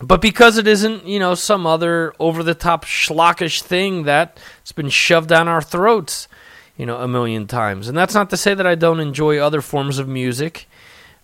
but 0.00 0.20
because 0.20 0.58
it 0.58 0.66
isn't, 0.66 1.06
you 1.06 1.18
know, 1.18 1.34
some 1.34 1.66
other 1.66 2.12
over 2.18 2.42
the 2.42 2.54
top 2.54 2.84
schlockish 2.84 3.62
thing 3.62 4.02
that's 4.02 4.72
been 4.72 4.90
shoved 4.90 5.28
down 5.28 5.48
our 5.48 5.62
throats, 5.62 6.28
you 6.76 6.84
know, 6.84 6.98
a 6.98 7.08
million 7.08 7.46
times. 7.46 7.88
And 7.88 7.96
that's 7.96 8.14
not 8.14 8.30
to 8.30 8.36
say 8.36 8.52
that 8.54 8.66
I 8.66 8.74
don't 8.74 9.00
enjoy 9.00 9.38
other 9.38 9.62
forms 9.62 9.98
of 9.98 10.06
music. 10.06 10.68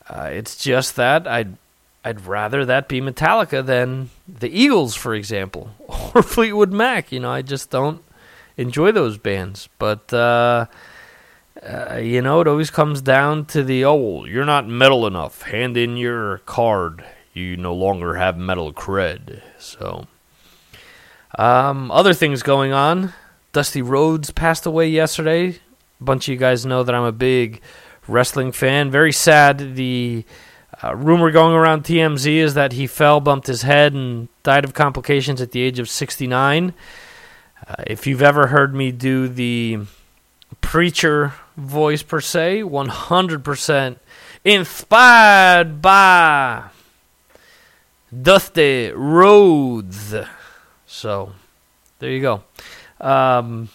Uh, 0.09 0.31
it's 0.33 0.57
just 0.57 0.97
that 0.97 1.27
I'd 1.27 1.57
I'd 2.05 2.27
rather 2.27 2.65
that 2.65 2.89
be 2.89 3.01
Metallica 3.01 3.65
than 3.65 4.11
the 4.27 4.49
Eagles, 4.49 4.97
for 4.97 5.15
example, 5.15 5.71
or 6.15 6.23
Fleetwood 6.23 6.73
Mac. 6.73 7.13
You 7.13 7.21
know, 7.21 7.31
I 7.31 7.43
just 7.43 7.71
don't 7.71 8.03
enjoy 8.57 8.93
those 8.93 9.19
bands. 9.19 9.69
But 9.79 10.13
uh, 10.13 10.67
uh, 11.63 11.97
you 11.97 12.23
know, 12.23 12.41
it 12.41 12.49
always 12.49 12.71
comes 12.71 13.01
down 13.03 13.45
to 13.47 13.63
the 13.63 13.85
oh, 13.85 14.25
you're 14.25 14.45
not 14.45 14.67
metal 14.67 15.07
enough. 15.07 15.43
Hand 15.43 15.77
in 15.77 15.97
your 15.97 16.39
card. 16.39 17.05
You 17.33 17.57
no 17.57 17.75
longer 17.75 18.15
have 18.15 18.37
metal 18.37 18.73
cred. 18.73 19.43
So, 19.59 20.07
um, 21.39 21.91
other 21.91 22.13
things 22.13 22.43
going 22.43 22.73
on. 22.73 23.15
Dusty 23.53 23.83
Rhodes 23.83 24.31
passed 24.31 24.67
away 24.67 24.89
yesterday. 24.89 25.59
A 26.01 26.05
bunch 26.05 26.29
of 26.29 26.33
you 26.33 26.39
guys 26.39 26.67
know 26.67 26.83
that 26.83 26.95
I'm 26.95 27.05
a 27.05 27.13
big 27.13 27.61
wrestling 28.07 28.53
fan. 28.53 28.91
Very 28.91 29.13
sad. 29.13 29.77
The 29.77 30.25
uh, 30.83 30.95
rumor 30.97 31.31
going 31.31 31.55
around 31.55 31.85
TMZ 31.85 32.27
is 32.27 32.55
that 32.55 32.73
he 32.73 32.87
fell, 32.87 33.21
bumped 33.21 33.47
his 33.47 33.63
head, 33.63 33.95
and 33.95 34.29
died 34.43 34.65
of 34.65 34.75
complications 34.75 35.41
at 35.41 35.53
the 35.53 35.61
age 35.61 35.79
of 35.79 35.89
69. 35.89 36.75
Uh, 37.67 37.75
if 37.87 38.07
you've 38.07 38.23
ever 38.23 38.49
heard 38.49 38.75
me 38.75 38.91
do 38.91 39.29
the 39.29 39.81
preacher 40.61 41.35
voice 41.57 42.03
per 42.03 42.21
se, 42.21 42.63
100% 42.63 43.97
inspired 44.45 45.81
by 45.81 46.65
Dusty 48.21 48.91
Rhodes. 48.91 50.15
So, 50.87 51.33
there 51.99 52.11
you 52.11 52.21
go. 52.21 52.43
Um, 53.01 53.71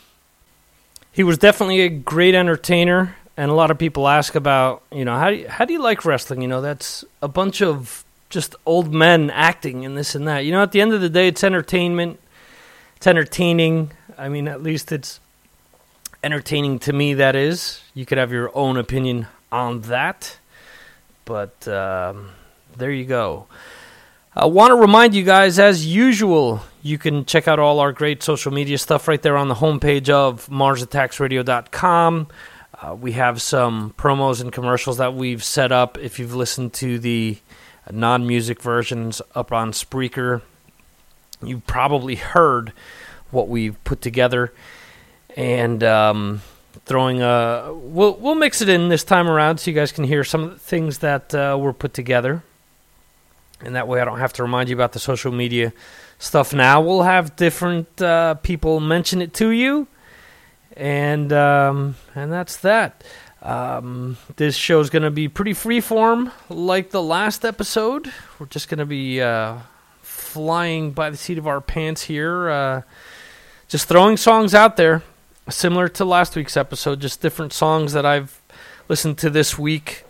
he 1.11 1.23
was 1.23 1.39
definitely 1.39 1.81
a 1.81 1.89
great 1.89 2.35
entertainer, 2.35 3.15
and 3.35 3.49
a 3.49 3.53
lot 3.55 3.71
of 3.71 3.79
people 3.79 4.07
ask 4.07 4.35
about, 4.35 4.83
you 4.91 5.03
know, 5.03 5.17
how 5.17 5.31
do 5.31 5.37
you, 5.37 5.47
how 5.47 5.65
do 5.65 5.73
you 5.73 5.81
like 5.81 6.05
wrestling? 6.05 6.41
You 6.43 6.47
know, 6.47 6.61
that's 6.61 7.03
a 7.21 7.27
bunch 7.27 7.61
of 7.61 8.05
just 8.29 8.55
old 8.65 8.93
men 8.93 9.31
acting 9.31 9.85
and 9.85 9.97
this 9.97 10.13
and 10.13 10.27
that. 10.27 10.45
You 10.45 10.51
know, 10.51 10.61
at 10.61 10.71
the 10.71 10.81
end 10.81 10.93
of 10.93 11.01
the 11.01 11.09
day, 11.09 11.27
it's 11.27 11.43
entertainment. 11.43 12.19
It's 12.97 13.07
entertaining. 13.07 13.91
I 14.17 14.29
mean, 14.29 14.47
at 14.47 14.61
least 14.61 14.91
it's 14.91 15.19
entertaining 16.23 16.79
to 16.79 16.93
me. 16.93 17.15
That 17.15 17.35
is. 17.35 17.81
You 17.95 18.05
could 18.05 18.17
have 18.19 18.31
your 18.31 18.55
own 18.55 18.77
opinion 18.77 19.27
on 19.51 19.81
that, 19.81 20.37
but 21.25 21.67
um, 21.67 22.29
there 22.75 22.91
you 22.91 23.05
go. 23.05 23.47
I 24.39 24.45
want 24.45 24.69
to 24.69 24.75
remind 24.75 25.15
you 25.15 25.23
guys, 25.23 25.57
as 25.57 25.87
usual, 25.87 26.61
you 26.83 26.99
can 26.99 27.25
check 27.25 27.47
out 27.47 27.57
all 27.57 27.79
our 27.79 27.91
great 27.91 28.21
social 28.21 28.53
media 28.53 28.77
stuff 28.77 29.07
right 29.07 29.19
there 29.19 29.35
on 29.35 29.47
the 29.47 29.55
homepage 29.55 30.09
of 30.09 30.45
MarsAttacksRadio.com. 30.49 32.27
Uh, 32.79 32.93
we 32.93 33.13
have 33.13 33.41
some 33.41 33.95
promos 33.97 34.39
and 34.39 34.53
commercials 34.53 34.97
that 34.97 35.15
we've 35.15 35.43
set 35.43 35.71
up. 35.71 35.97
If 35.97 36.19
you've 36.19 36.35
listened 36.35 36.73
to 36.73 36.99
the 36.99 37.39
non 37.91 38.27
music 38.27 38.61
versions 38.61 39.23
up 39.33 39.51
on 39.51 39.71
Spreaker, 39.71 40.43
you've 41.43 41.65
probably 41.65 42.13
heard 42.13 42.73
what 43.31 43.49
we've 43.49 43.83
put 43.85 44.03
together. 44.03 44.53
And 45.35 45.83
um, 45.83 46.43
throwing 46.85 47.23
a. 47.23 47.73
We'll, 47.73 48.13
we'll 48.13 48.35
mix 48.35 48.61
it 48.61 48.69
in 48.69 48.89
this 48.89 49.03
time 49.03 49.27
around 49.27 49.57
so 49.57 49.71
you 49.71 49.75
guys 49.75 49.91
can 49.91 50.03
hear 50.03 50.23
some 50.23 50.43
of 50.43 50.51
the 50.51 50.59
things 50.59 50.99
that 50.99 51.33
uh, 51.33 51.57
were 51.59 51.73
put 51.73 51.95
together 51.95 52.43
and 53.61 53.75
that 53.75 53.87
way 53.87 53.99
I 53.99 54.05
don't 54.05 54.19
have 54.19 54.33
to 54.33 54.43
remind 54.43 54.69
you 54.69 54.75
about 54.75 54.91
the 54.91 54.99
social 54.99 55.31
media 55.31 55.73
stuff 56.19 56.53
now. 56.53 56.81
We'll 56.81 57.03
have 57.03 57.35
different 57.35 58.01
uh, 58.01 58.35
people 58.35 58.79
mention 58.79 59.21
it 59.21 59.33
to 59.35 59.49
you, 59.49 59.87
and 60.75 61.31
um, 61.33 61.95
and 62.15 62.31
that's 62.31 62.57
that. 62.57 63.03
Um, 63.41 64.17
this 64.35 64.55
show 64.55 64.79
is 64.79 64.89
going 64.89 65.03
to 65.03 65.11
be 65.11 65.27
pretty 65.27 65.53
freeform, 65.53 66.31
like 66.49 66.89
the 66.89 67.01
last 67.01 67.45
episode. 67.45 68.11
We're 68.39 68.47
just 68.47 68.67
going 68.67 68.79
to 68.79 68.85
be 68.85 69.21
uh, 69.21 69.57
flying 70.01 70.91
by 70.91 71.09
the 71.09 71.17
seat 71.17 71.37
of 71.37 71.47
our 71.47 71.61
pants 71.61 72.03
here, 72.03 72.49
uh, 72.49 72.81
just 73.67 73.87
throwing 73.87 74.17
songs 74.17 74.53
out 74.55 74.75
there, 74.75 75.03
similar 75.49 75.87
to 75.89 76.05
last 76.05 76.35
week's 76.35 76.57
episode. 76.57 76.99
Just 76.99 77.21
different 77.21 77.53
songs 77.53 77.93
that 77.93 78.05
I've 78.05 78.41
listened 78.89 79.17
to 79.19 79.29
this 79.29 79.57
week 79.57 80.03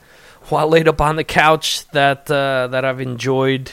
while 0.49 0.67
laid 0.67 0.87
up 0.87 1.01
on 1.01 1.15
the 1.15 1.23
couch 1.23 1.87
that 1.89 2.29
uh, 2.31 2.67
that 2.67 2.85
I've 2.85 3.01
enjoyed. 3.01 3.71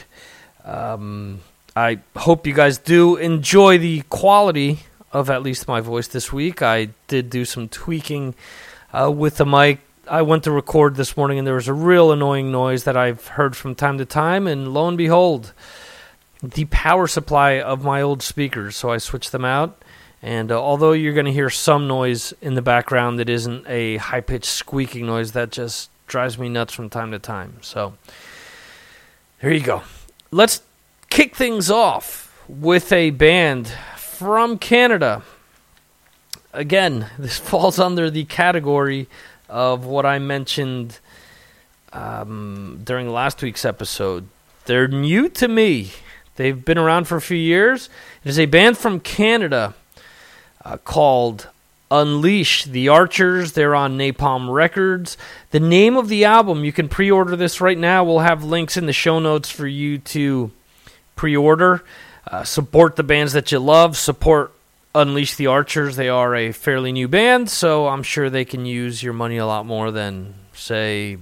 Um, 0.63 1.41
I 1.75 1.99
hope 2.15 2.47
you 2.47 2.53
guys 2.53 2.77
do 2.77 3.17
enjoy 3.17 3.77
the 3.77 4.01
quality 4.09 4.79
of 5.11 5.29
at 5.29 5.43
least 5.43 5.67
my 5.67 5.81
voice 5.81 6.07
this 6.07 6.31
week. 6.31 6.61
I 6.61 6.89
did 7.07 7.29
do 7.29 7.45
some 7.45 7.69
tweaking 7.69 8.35
uh, 8.93 9.11
with 9.11 9.37
the 9.37 9.45
mic. 9.45 9.79
I 10.07 10.21
went 10.21 10.43
to 10.43 10.51
record 10.51 10.95
this 10.95 11.17
morning 11.17 11.37
and 11.37 11.47
there 11.47 11.55
was 11.55 11.67
a 11.67 11.73
real 11.73 12.11
annoying 12.11 12.51
noise 12.51 12.83
that 12.83 12.95
I've 12.95 13.27
heard 13.27 13.55
from 13.55 13.75
time 13.75 13.97
to 13.97 14.05
time, 14.05 14.47
and 14.47 14.73
lo 14.73 14.87
and 14.87 14.97
behold, 14.97 15.53
the 16.41 16.65
power 16.65 17.07
supply 17.07 17.59
of 17.59 17.83
my 17.83 18.01
old 18.01 18.21
speakers. 18.21 18.75
So 18.75 18.91
I 18.91 18.97
switched 18.97 19.31
them 19.31 19.45
out. 19.45 19.81
And 20.21 20.51
uh, 20.51 20.59
although 20.59 20.93
you're 20.93 21.13
going 21.13 21.27
to 21.27 21.31
hear 21.31 21.49
some 21.49 21.87
noise 21.87 22.33
in 22.41 22.55
the 22.55 22.61
background 22.61 23.19
that 23.19 23.29
isn't 23.29 23.65
a 23.67 23.97
high 23.97 24.21
pitched 24.21 24.45
squeaking 24.45 25.05
noise, 25.05 25.33
that 25.33 25.51
just 25.51 25.89
drives 26.07 26.37
me 26.37 26.49
nuts 26.49 26.73
from 26.73 26.89
time 26.89 27.11
to 27.11 27.19
time. 27.19 27.57
So 27.61 27.93
there 29.41 29.53
you 29.53 29.61
go. 29.61 29.83
Let's 30.31 30.61
kick 31.09 31.35
things 31.35 31.69
off 31.69 32.43
with 32.47 32.91
a 32.91 33.09
band 33.11 33.67
from 33.95 34.57
Canada. 34.57 35.23
Again, 36.53 37.07
this 37.17 37.37
falls 37.49 37.79
under 37.79 38.09
the 38.09 38.25
category 38.25 39.07
of 39.49 39.85
what 39.85 40.05
I 40.05 40.19
mentioned 40.19 40.99
um, 41.93 42.81
during 42.83 43.09
last 43.09 43.41
week's 43.41 43.65
episode. 43.65 44.27
They're 44.65 44.87
new 44.87 45.29
to 45.29 45.47
me. 45.47 45.91
They've 46.35 46.63
been 46.65 46.77
around 46.77 47.05
for 47.05 47.15
a 47.15 47.21
few 47.21 47.37
years. 47.37 47.89
It 48.23 48.29
is 48.29 48.39
a 48.39 48.45
band 48.45 48.77
from 48.77 48.99
Canada 48.99 49.73
uh, 50.63 50.77
called 50.77 51.47
Unleash 51.91 52.65
the 52.65 52.89
Archers. 52.89 53.53
They're 53.53 53.75
on 53.75 53.97
Napalm 53.97 54.51
Records. 54.51 55.17
The 55.51 55.59
name 55.59 55.97
of 55.97 56.09
the 56.09 56.25
album, 56.25 56.65
you 56.65 56.71
can 56.71 56.89
pre 56.89 57.11
order 57.11 57.35
this 57.35 57.61
right 57.61 57.77
now. 57.77 58.03
We'll 58.03 58.19
have 58.19 58.43
links 58.43 58.77
in 58.77 58.85
the 58.85 58.93
show 58.93 59.19
notes 59.19 59.49
for 59.49 59.67
you 59.67 59.99
to 59.99 60.51
pre 61.15 61.35
order. 61.35 61.83
Uh, 62.27 62.43
support 62.43 62.95
the 62.95 63.03
bands 63.03 63.33
that 63.33 63.51
you 63.51 63.59
love. 63.59 63.95
Support 63.97 64.51
Unleash 64.95 65.35
the 65.35 65.47
Archers. 65.47 65.95
They 65.95 66.09
are 66.09 66.33
a 66.35 66.51
fairly 66.51 66.91
new 66.91 67.07
band, 67.07 67.49
so 67.49 67.87
I'm 67.87 68.01
sure 68.01 68.29
they 68.29 68.45
can 68.45 68.65
use 68.65 69.03
your 69.03 69.13
money 69.13 69.37
a 69.37 69.45
lot 69.45 69.65
more 69.65 69.91
than, 69.91 70.33
say, 70.53 71.17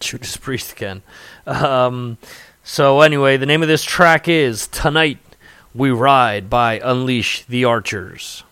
Judas 0.00 0.36
Priest 0.36 0.76
can. 0.76 1.02
Um, 1.46 2.18
so, 2.64 3.02
anyway, 3.02 3.36
the 3.36 3.46
name 3.46 3.62
of 3.62 3.68
this 3.68 3.84
track 3.84 4.28
is 4.28 4.66
Tonight 4.66 5.18
We 5.74 5.90
Ride 5.90 6.50
by 6.50 6.80
Unleash 6.82 7.44
the 7.44 7.64
Archers. 7.66 8.42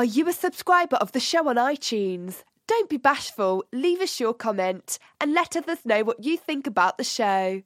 Are 0.00 0.04
you 0.04 0.28
a 0.30 0.32
subscriber 0.32 0.96
of 0.96 1.12
the 1.12 1.20
show 1.20 1.46
on 1.50 1.56
iTunes? 1.56 2.42
Don't 2.66 2.88
be 2.88 2.96
bashful, 2.96 3.64
leave 3.70 4.00
us 4.00 4.18
your 4.18 4.32
comment 4.32 4.98
and 5.20 5.34
let 5.34 5.54
others 5.54 5.84
know 5.84 6.04
what 6.04 6.24
you 6.24 6.38
think 6.38 6.66
about 6.66 6.96
the 6.96 7.04
show. 7.04 7.60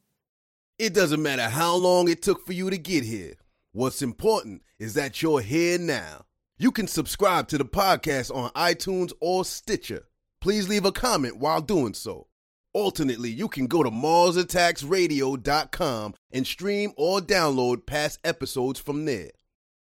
It 0.76 0.94
doesn't 0.94 1.22
matter 1.22 1.48
how 1.48 1.76
long 1.76 2.08
it 2.08 2.22
took 2.22 2.44
for 2.44 2.52
you 2.52 2.70
to 2.70 2.76
get 2.76 3.04
here. 3.04 3.34
What's 3.70 4.02
important 4.02 4.62
is 4.80 4.94
that 4.94 5.22
you're 5.22 5.42
here 5.42 5.78
now. 5.78 6.24
You 6.58 6.72
can 6.72 6.88
subscribe 6.88 7.46
to 7.50 7.58
the 7.58 7.64
podcast 7.64 8.34
on 8.34 8.50
iTunes 8.54 9.12
or 9.20 9.44
Stitcher. 9.44 10.08
Please 10.40 10.68
leave 10.68 10.86
a 10.86 10.90
comment 10.90 11.36
while 11.36 11.60
doing 11.60 11.94
so. 11.94 12.26
Alternately, 12.72 13.30
you 13.30 13.46
can 13.46 13.68
go 13.68 13.84
to 13.84 13.92
MarsAttacksRadio.com 13.92 16.14
and 16.32 16.46
stream 16.48 16.92
or 16.96 17.20
download 17.20 17.86
past 17.86 18.18
episodes 18.24 18.80
from 18.80 19.04
there. 19.04 19.30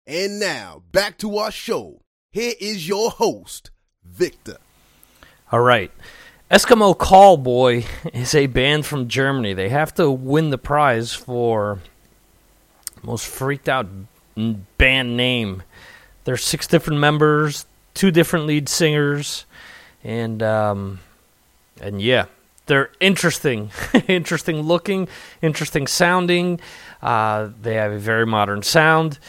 And 0.05 0.39
now, 0.39 0.83
back 0.91 1.17
to 1.17 1.37
our 1.37 1.49
show. 1.49 2.03
Here 2.33 2.55
is 2.59 2.87
your 2.87 3.11
host, 3.11 3.69
Victor. 4.03 4.57
All 5.51 5.59
right. 5.59 5.91
Eskimo 6.49 6.97
Callboy 6.97 7.85
is 8.11 8.33
a 8.33 8.47
band 8.47 8.87
from 8.87 9.07
Germany. 9.07 9.53
They 9.53 9.69
have 9.69 9.93
to 9.95 10.09
win 10.09 10.49
the 10.49 10.57
prize 10.57 11.13
for 11.13 11.77
most 13.03 13.27
freaked 13.27 13.69
out 13.69 13.85
band 14.35 15.15
name. 15.15 15.61
There's 16.23 16.43
six 16.43 16.65
different 16.65 16.99
members, 16.99 17.67
two 17.93 18.09
different 18.09 18.47
lead 18.47 18.67
singers, 18.67 19.45
and 20.03 20.41
um, 20.41 21.01
and 21.79 22.01
yeah, 22.01 22.25
they're 22.65 22.89
interesting, 22.99 23.69
interesting 24.07 24.61
looking, 24.61 25.07
interesting 25.43 25.85
sounding. 25.85 26.59
Uh, 26.99 27.49
they 27.61 27.75
have 27.75 27.91
a 27.91 27.99
very 27.99 28.25
modern 28.25 28.63
sound. 28.63 29.19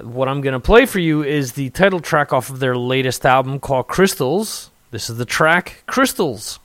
What 0.00 0.26
I'm 0.26 0.40
going 0.40 0.54
to 0.54 0.60
play 0.60 0.86
for 0.86 1.00
you 1.00 1.22
is 1.22 1.52
the 1.52 1.68
title 1.70 2.00
track 2.00 2.32
off 2.32 2.48
of 2.48 2.60
their 2.60 2.76
latest 2.76 3.26
album 3.26 3.60
called 3.60 3.88
Crystals. 3.88 4.70
This 4.90 5.10
is 5.10 5.18
the 5.18 5.26
track 5.26 5.84
Crystals. 5.86 6.58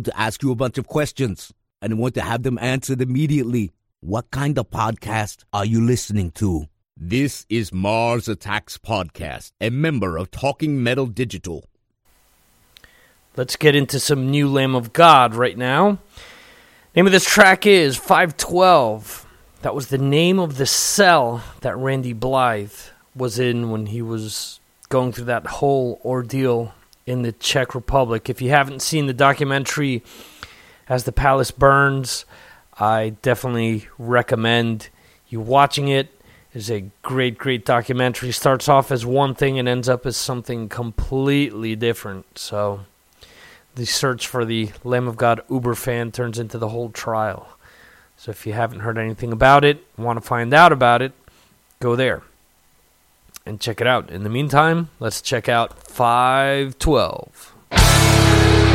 To 0.00 0.18
ask 0.18 0.42
you 0.42 0.52
a 0.52 0.54
bunch 0.54 0.78
of 0.78 0.86
questions 0.86 1.52
and 1.80 1.98
want 1.98 2.14
to 2.14 2.20
have 2.20 2.42
them 2.42 2.58
answered 2.60 3.00
immediately. 3.00 3.72
What 4.00 4.30
kind 4.30 4.58
of 4.58 4.70
podcast 4.70 5.44
are 5.52 5.64
you 5.64 5.80
listening 5.80 6.30
to? 6.32 6.66
This 6.96 7.46
is 7.48 7.72
Mars 7.72 8.28
Attacks 8.28 8.78
Podcast, 8.78 9.52
a 9.60 9.70
member 9.70 10.16
of 10.16 10.30
Talking 10.30 10.82
Metal 10.82 11.06
Digital. 11.06 11.64
Let's 13.36 13.56
get 13.56 13.74
into 13.74 13.98
some 13.98 14.30
new 14.30 14.48
Lamb 14.48 14.74
of 14.74 14.92
God 14.92 15.34
right 15.34 15.56
now. 15.56 15.98
Name 16.94 17.06
of 17.06 17.12
this 17.12 17.24
track 17.24 17.66
is 17.66 17.96
512. 17.96 19.26
That 19.62 19.74
was 19.74 19.88
the 19.88 19.98
name 19.98 20.38
of 20.38 20.56
the 20.56 20.66
cell 20.66 21.42
that 21.62 21.76
Randy 21.76 22.12
Blythe 22.12 22.72
was 23.14 23.38
in 23.38 23.70
when 23.70 23.86
he 23.86 24.02
was 24.02 24.60
going 24.88 25.12
through 25.12 25.24
that 25.24 25.46
whole 25.46 26.00
ordeal 26.04 26.74
in 27.06 27.22
the 27.22 27.32
Czech 27.32 27.74
Republic. 27.74 28.28
If 28.28 28.42
you 28.42 28.50
haven't 28.50 28.82
seen 28.82 29.06
the 29.06 29.14
documentary 29.14 30.02
As 30.88 31.04
the 31.04 31.12
Palace 31.12 31.50
Burns, 31.50 32.26
I 32.78 33.16
definitely 33.22 33.88
recommend 33.98 34.88
you 35.28 35.40
watching 35.40 35.88
it. 35.88 36.12
It's 36.52 36.70
a 36.70 36.90
great, 37.02 37.38
great 37.38 37.64
documentary. 37.64 38.30
Starts 38.32 38.68
off 38.68 38.92
as 38.92 39.04
one 39.04 39.34
thing 39.34 39.58
and 39.58 39.68
ends 39.68 39.88
up 39.88 40.06
as 40.06 40.16
something 40.16 40.68
completely 40.68 41.74
different. 41.74 42.38
So 42.38 42.80
the 43.74 43.84
search 43.84 44.26
for 44.26 44.44
the 44.44 44.70
Lamb 44.84 45.08
of 45.08 45.16
God 45.16 45.40
Uber 45.50 45.74
fan 45.74 46.12
turns 46.12 46.38
into 46.38 46.56
the 46.56 46.68
whole 46.68 46.90
trial. 46.90 47.48
So 48.16 48.30
if 48.30 48.46
you 48.46 48.52
haven't 48.52 48.80
heard 48.80 48.96
anything 48.96 49.32
about 49.32 49.64
it, 49.64 49.84
want 49.98 50.18
to 50.18 50.26
find 50.26 50.54
out 50.54 50.72
about 50.72 51.02
it, 51.02 51.12
go 51.80 51.96
there 51.96 52.22
and 53.46 53.60
check 53.60 53.80
it 53.80 53.86
out. 53.86 54.10
In 54.10 54.24
the 54.24 54.28
meantime, 54.28 54.90
let's 54.98 55.22
check 55.22 55.48
out 55.48 55.80
512. 55.82 58.65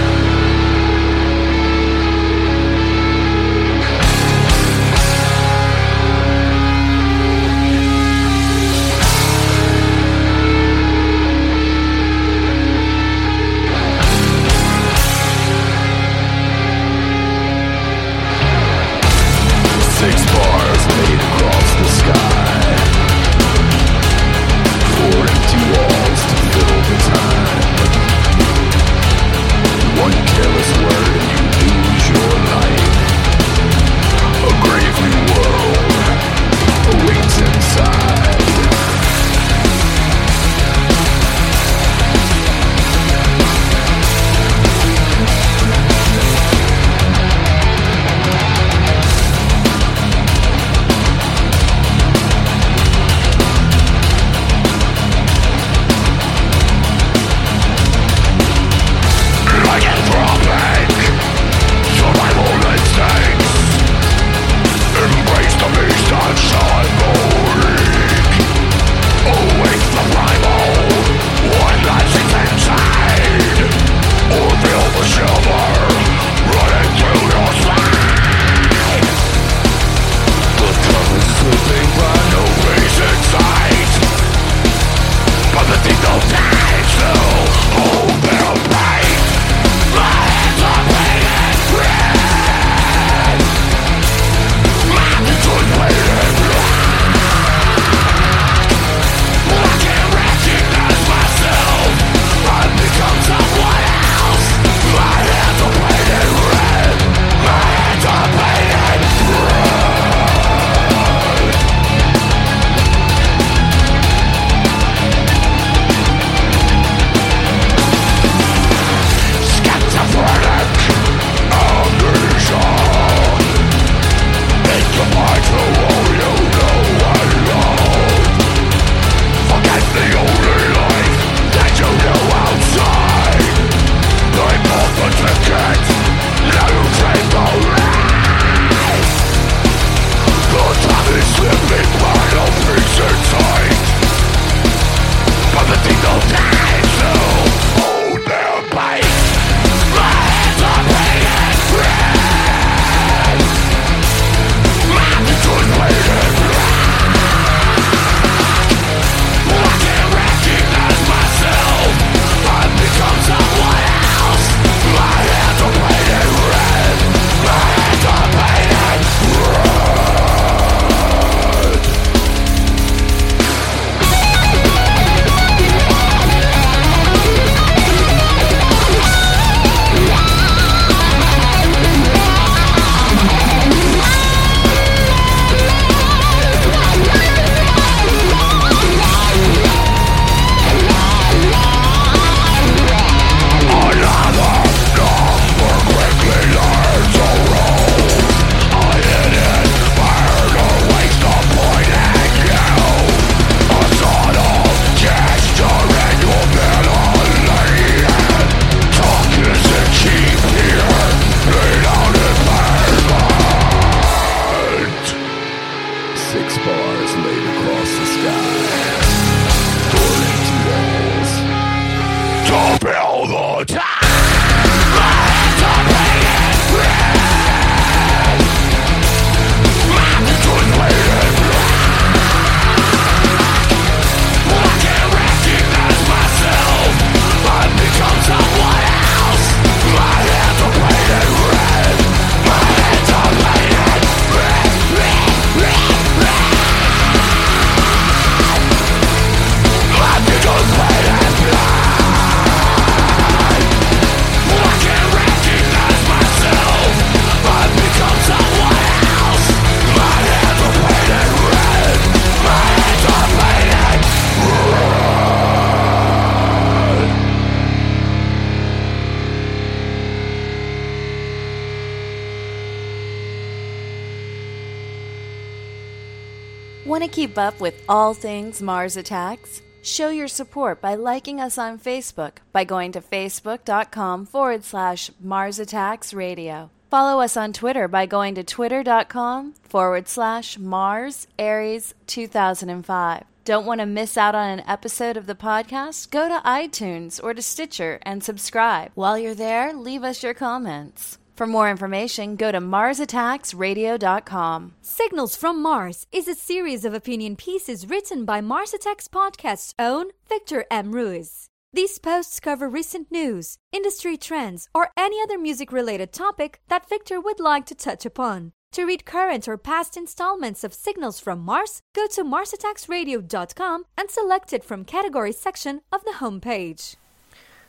Keep 277.32 277.38
up 277.38 277.62
with 277.62 277.82
all 277.88 278.14
things 278.14 278.62
Mars 278.62 278.98
Attacks? 278.98 279.62
Show 279.82 280.10
your 280.10 280.28
support 280.28 280.82
by 280.82 280.96
liking 280.96 281.40
us 281.40 281.58
on 281.58 281.80
Facebook 281.80 282.40
by 282.52 282.66
going 282.66 282.92
to 282.92 283.00
facebook.com 283.00 284.26
forward 284.26 284.66
slash 284.66 285.12
Mars 285.22 285.58
Attacks 285.58 286.14
Radio. 286.14 286.70
Follow 286.90 287.22
us 287.22 287.38
on 287.38 287.54
Twitter 287.54 287.88
by 287.88 288.06
going 288.06 288.36
to 288.36 288.44
twitter.com 288.44 289.54
forward 289.64 290.10
slash 290.10 290.58
Mars 290.58 291.28
Aries 291.40 291.94
2005. 292.08 293.24
Don't 293.46 293.66
want 293.66 293.80
to 293.80 293.86
miss 293.86 294.18
out 294.18 294.36
on 294.36 294.50
an 294.50 294.66
episode 294.68 295.16
of 295.16 295.26
the 295.26 295.34
podcast? 295.34 296.12
Go 296.12 296.28
to 296.28 296.46
iTunes 296.46 297.24
or 297.24 297.34
to 297.34 297.42
Stitcher 297.42 298.00
and 298.02 298.22
subscribe. 298.22 298.92
While 298.94 299.18
you're 299.18 299.34
there, 299.34 299.74
leave 299.74 300.04
us 300.04 300.22
your 300.22 300.34
comments. 300.34 301.18
For 301.42 301.48
more 301.48 301.72
information, 301.72 302.36
go 302.36 302.52
to 302.52 302.62
MarsAttacksRadio.com. 302.62 304.76
Signals 304.84 305.36
from 305.36 305.60
Mars 305.60 306.06
is 306.12 306.28
a 306.28 306.36
series 306.36 306.86
of 306.86 306.94
opinion 306.94 307.36
pieces 307.36 307.90
written 307.90 308.26
by 308.26 308.42
Mars 308.42 308.76
Attacks 308.76 309.08
Podcast's 309.08 309.74
own 309.80 310.12
Victor 310.30 310.66
M. 310.70 310.92
Ruiz. 310.92 311.48
These 311.74 311.98
posts 311.98 312.40
cover 312.40 312.70
recent 312.70 313.12
news, 313.12 313.58
industry 313.72 314.18
trends, 314.18 314.70
or 314.76 314.92
any 314.96 315.20
other 315.20 315.40
music 315.40 315.72
related 315.72 316.14
topic 316.14 316.62
that 316.68 316.88
Victor 316.88 317.20
would 317.20 317.40
like 317.40 317.66
to 317.66 317.74
touch 317.74 318.06
upon. 318.06 318.52
To 318.74 318.86
read 318.86 319.04
current 319.04 319.48
or 319.48 319.58
past 319.58 319.98
installments 319.98 320.64
of 320.64 320.76
Signals 320.76 321.20
from 321.20 321.40
Mars, 321.40 321.82
go 321.96 322.06
to 322.06 322.24
MarsAttacksRadio.com 322.24 323.86
and 323.98 324.12
select 324.12 324.54
it 324.54 324.64
from 324.64 324.86
category 324.86 325.32
section 325.32 325.82
of 325.92 326.04
the 326.04 326.18
homepage. 326.20 326.98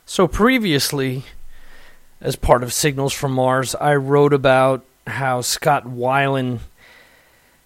So 0.05 0.27
previously, 0.27 1.23
as 2.23 2.37
part 2.37 2.63
of 2.63 2.73
Signals 2.73 3.13
from 3.13 3.33
Mars, 3.33 3.75
I 3.75 3.95
wrote 3.95 4.33
about 4.33 4.83
how 5.05 5.41
Scott 5.41 5.85
Weiland 5.85 6.59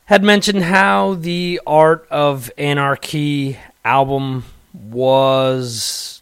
had 0.06 0.24
mentioned 0.24 0.64
how 0.64 1.14
the 1.14 1.62
Art 1.68 2.08
of 2.10 2.52
Anarchy 2.58 3.60
album 3.86 4.46
was 4.74 6.22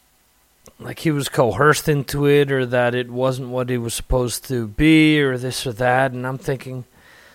like 0.77 0.99
he 0.99 1.11
was 1.11 1.29
coerced 1.29 1.87
into 1.87 2.25
it 2.27 2.51
or 2.51 2.65
that 2.65 2.93
it 2.93 3.09
wasn't 3.09 3.47
what 3.47 3.69
he 3.69 3.77
was 3.77 3.93
supposed 3.93 4.45
to 4.49 4.67
be 4.67 5.21
or 5.21 5.37
this 5.37 5.65
or 5.65 5.71
that 5.71 6.11
and 6.11 6.27
I'm 6.27 6.37
thinking 6.37 6.83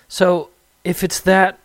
so 0.08 0.50
if 0.84 1.02
it's 1.02 1.20
that 1.20 1.58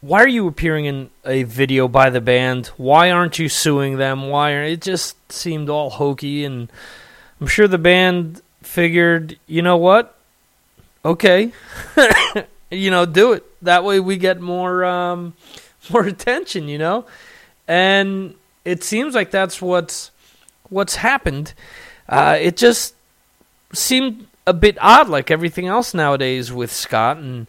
why 0.00 0.22
are 0.22 0.28
you 0.28 0.46
appearing 0.46 0.84
in 0.84 1.10
a 1.26 1.42
video 1.42 1.88
by 1.88 2.08
the 2.08 2.20
band? 2.20 2.68
Why 2.76 3.10
aren't 3.10 3.40
you 3.40 3.48
suing 3.48 3.96
them? 3.96 4.28
Why 4.28 4.52
are, 4.52 4.62
it 4.62 4.80
just 4.80 5.16
seemed 5.32 5.68
all 5.68 5.90
hokey 5.90 6.44
and 6.44 6.70
I'm 7.40 7.46
sure 7.46 7.68
the 7.68 7.78
band 7.78 8.42
figured 8.62 9.38
you 9.46 9.62
know 9.62 9.76
what 9.76 10.16
okay 11.04 11.52
you 12.70 12.90
know 12.90 13.06
do 13.06 13.32
it 13.32 13.44
that 13.62 13.84
way 13.84 14.00
we 14.00 14.16
get 14.16 14.40
more 14.40 14.84
um 14.84 15.34
more 15.90 16.04
attention 16.04 16.68
you 16.68 16.76
know 16.76 17.06
and 17.68 18.34
it 18.64 18.82
seems 18.82 19.14
like 19.14 19.30
that's 19.30 19.62
what's 19.62 20.10
what's 20.70 20.96
happened. 20.96 21.54
Uh, 22.08 22.36
it 22.40 22.56
just 22.56 22.94
seemed 23.72 24.26
a 24.46 24.52
bit 24.52 24.76
odd, 24.80 25.08
like 25.08 25.30
everything 25.30 25.66
else 25.66 25.94
nowadays 25.94 26.52
with 26.52 26.72
Scott, 26.72 27.18
and 27.18 27.46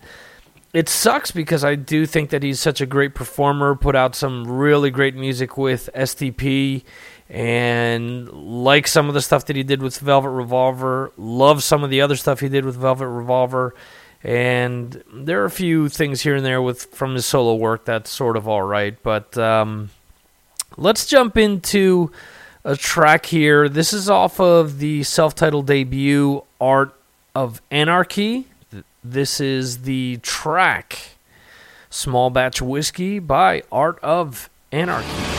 it 0.73 0.89
sucks 0.89 1.31
because 1.31 1.63
I 1.63 1.75
do 1.75 2.05
think 2.05 2.29
that 2.29 2.43
he's 2.43 2.59
such 2.59 2.81
a 2.81 2.85
great 2.85 3.15
performer. 3.15 3.75
Put 3.75 3.95
out 3.95 4.15
some 4.15 4.49
really 4.49 4.91
great 4.91 5.15
music 5.15 5.57
with 5.57 5.89
STP, 5.95 6.83
and 7.29 8.27
like 8.31 8.87
some 8.87 9.07
of 9.07 9.13
the 9.13 9.21
stuff 9.21 9.45
that 9.45 9.55
he 9.55 9.63
did 9.63 9.81
with 9.81 9.99
Velvet 9.99 10.29
Revolver. 10.29 11.11
Love 11.17 11.63
some 11.63 11.83
of 11.83 11.89
the 11.89 12.01
other 12.01 12.15
stuff 12.15 12.39
he 12.39 12.49
did 12.49 12.65
with 12.65 12.75
Velvet 12.75 13.07
Revolver. 13.07 13.75
And 14.23 15.01
there 15.13 15.41
are 15.41 15.45
a 15.45 15.51
few 15.51 15.87
things 15.87 16.21
here 16.21 16.35
and 16.35 16.45
there 16.45 16.61
with 16.61 16.85
from 16.85 17.13
his 17.13 17.25
solo 17.25 17.55
work 17.55 17.85
that's 17.85 18.09
sort 18.09 18.35
of 18.35 18.47
all 18.47 18.63
right, 18.63 19.01
but 19.01 19.37
um, 19.37 19.91
let's 20.75 21.05
jump 21.05 21.37
into 21.37 22.11
a 22.65 22.75
track 22.75 23.27
here. 23.27 23.69
This 23.69 23.93
is 23.93 24.09
off 24.09 24.39
of 24.41 24.79
the 24.79 25.03
self 25.03 25.35
titled 25.35 25.67
debut, 25.67 26.43
Art 26.59 26.93
of 27.33 27.61
Anarchy. 27.71 28.47
This 29.01 29.39
is 29.39 29.83
the 29.83 30.17
track, 30.17 31.11
Small 31.89 32.29
Batch 32.29 32.61
Whiskey 32.61 33.19
by 33.19 33.63
Art 33.71 33.99
of 34.03 34.49
Anarchy. 34.73 35.38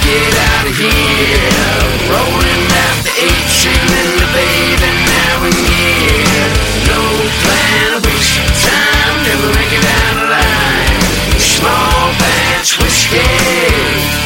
Get 0.00 0.34
out 0.52 0.66
of 0.66 0.76
here. 0.76 1.52
Rolling 2.08 2.64
the 3.04 3.12
eight 3.20 3.48
in 3.68 4.08
the 4.16 4.28
baby 4.32 4.90
now 5.08 5.44
and 5.44 5.58
yeah. 5.68 6.88
No 6.88 7.00
plan, 7.42 8.02
waste 8.02 8.36
your 8.38 8.50
time, 8.64 9.14
never 9.28 9.48
make 9.52 9.72
it 9.72 9.84
out 9.84 10.16
alive. 10.24 11.40
Small 11.40 12.12
batch 12.18 12.78
whiskey, 12.78 14.21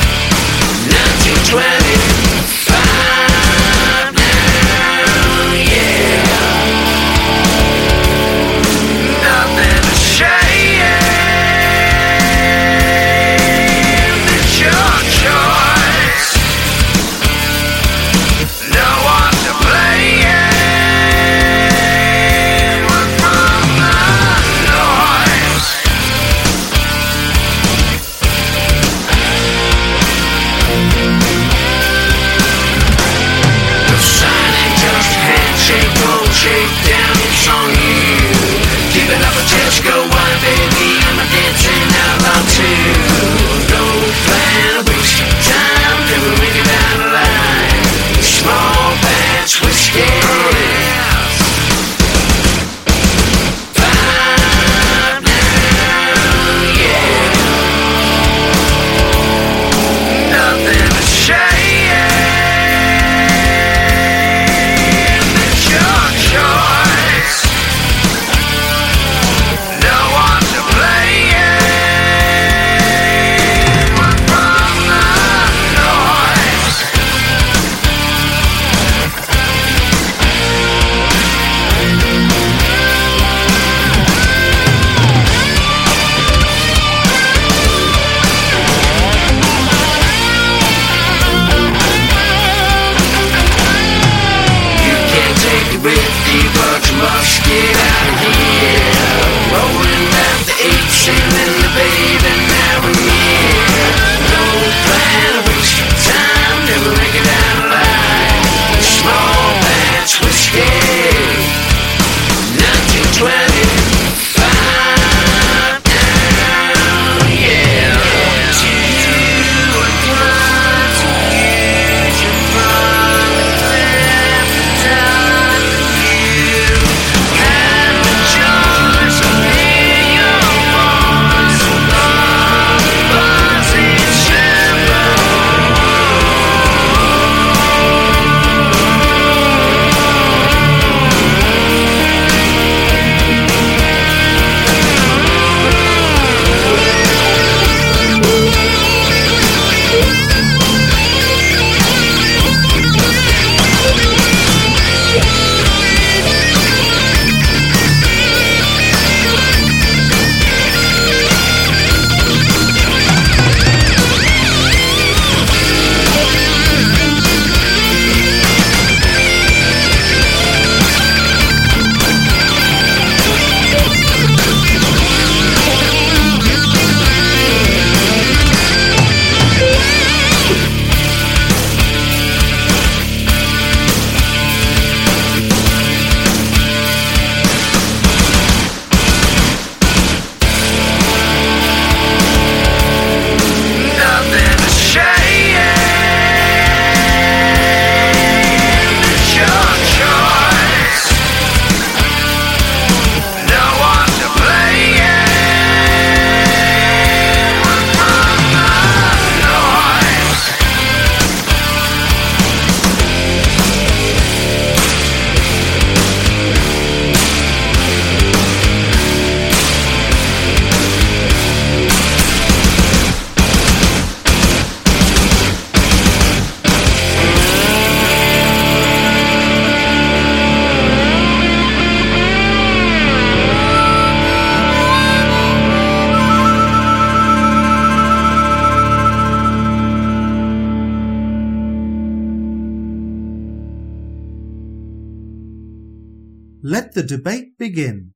Let 246.68 246.94
the 246.94 247.04
debate 247.04 247.56
begin. 247.58 248.14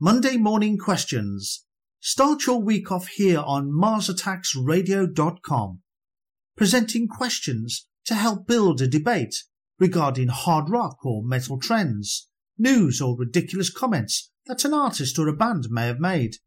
Monday 0.00 0.36
morning 0.38 0.76
questions. 0.76 1.66
Start 2.00 2.44
your 2.44 2.60
week 2.60 2.90
off 2.90 3.06
here 3.06 3.38
on 3.38 3.70
MarsAttacksRadio.com, 3.70 5.82
presenting 6.56 7.06
questions 7.06 7.86
to 8.06 8.16
help 8.16 8.48
build 8.48 8.80
a 8.80 8.88
debate 8.88 9.36
regarding 9.78 10.26
hard 10.26 10.68
rock 10.68 11.06
or 11.06 11.22
metal 11.22 11.60
trends, 11.60 12.28
news 12.58 13.00
or 13.00 13.16
ridiculous 13.16 13.70
comments 13.70 14.32
that 14.46 14.64
an 14.64 14.74
artist 14.74 15.16
or 15.16 15.28
a 15.28 15.32
band 15.32 15.68
may 15.70 15.86
have 15.86 16.00
made. 16.00 16.38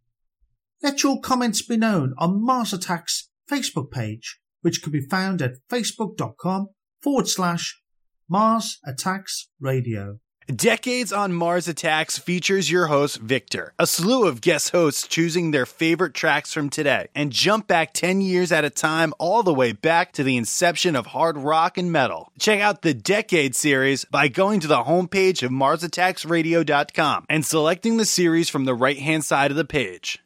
Let 0.84 1.04
your 1.04 1.22
comments 1.22 1.62
be 1.62 1.78
known 1.78 2.16
on 2.18 2.44
Mars 2.44 2.74
Attacks 2.74 3.30
Facebook 3.50 3.92
page, 3.92 4.42
which 4.60 4.84
can 4.84 4.92
be 4.92 5.08
found 5.08 5.42
at 5.42 5.66
facebook.com 5.72 6.68
forward 7.02 7.30
slash 7.30 7.82
Mars 8.28 8.78
Attacks 8.86 9.48
Radio. 9.62 10.20
Decades 10.56 11.14
on 11.14 11.32
Mars 11.32 11.68
Attacks 11.68 12.18
features 12.18 12.72
your 12.72 12.88
host, 12.88 13.18
Victor, 13.18 13.72
a 13.78 13.86
slew 13.86 14.26
of 14.26 14.42
guest 14.42 14.72
hosts 14.72 15.08
choosing 15.08 15.52
their 15.52 15.68
favorite 15.68 16.16
tracks 16.16 16.52
from 16.52 16.72
today, 16.72 17.08
and 17.14 17.32
jump 17.32 17.68
back 17.68 17.94
10 17.94 18.22
years 18.22 18.52
at 18.52 18.66
a 18.66 18.72
time 18.72 19.14
all 19.20 19.44
the 19.44 19.54
way 19.54 19.74
back 19.74 20.12
to 20.14 20.24
the 20.24 20.38
inception 20.38 20.96
of 20.96 21.06
hard 21.06 21.38
rock 21.38 21.78
and 21.78 21.92
metal. 21.92 22.32
Check 22.40 22.62
out 22.62 22.82
the 22.82 22.96
Decade 22.96 23.56
series 23.56 24.06
by 24.06 24.28
going 24.28 24.60
to 24.62 24.68
the 24.68 24.86
homepage 24.86 25.44
of 25.44 25.52
MarsAttacksRadio.com 25.52 27.26
and 27.30 27.46
selecting 27.46 27.98
the 27.98 28.06
series 28.06 28.50
from 28.50 28.66
the 28.66 28.74
right 28.74 28.98
hand 28.98 29.24
side 29.24 29.52
of 29.52 29.58
the 29.58 29.66
page. 29.66 30.18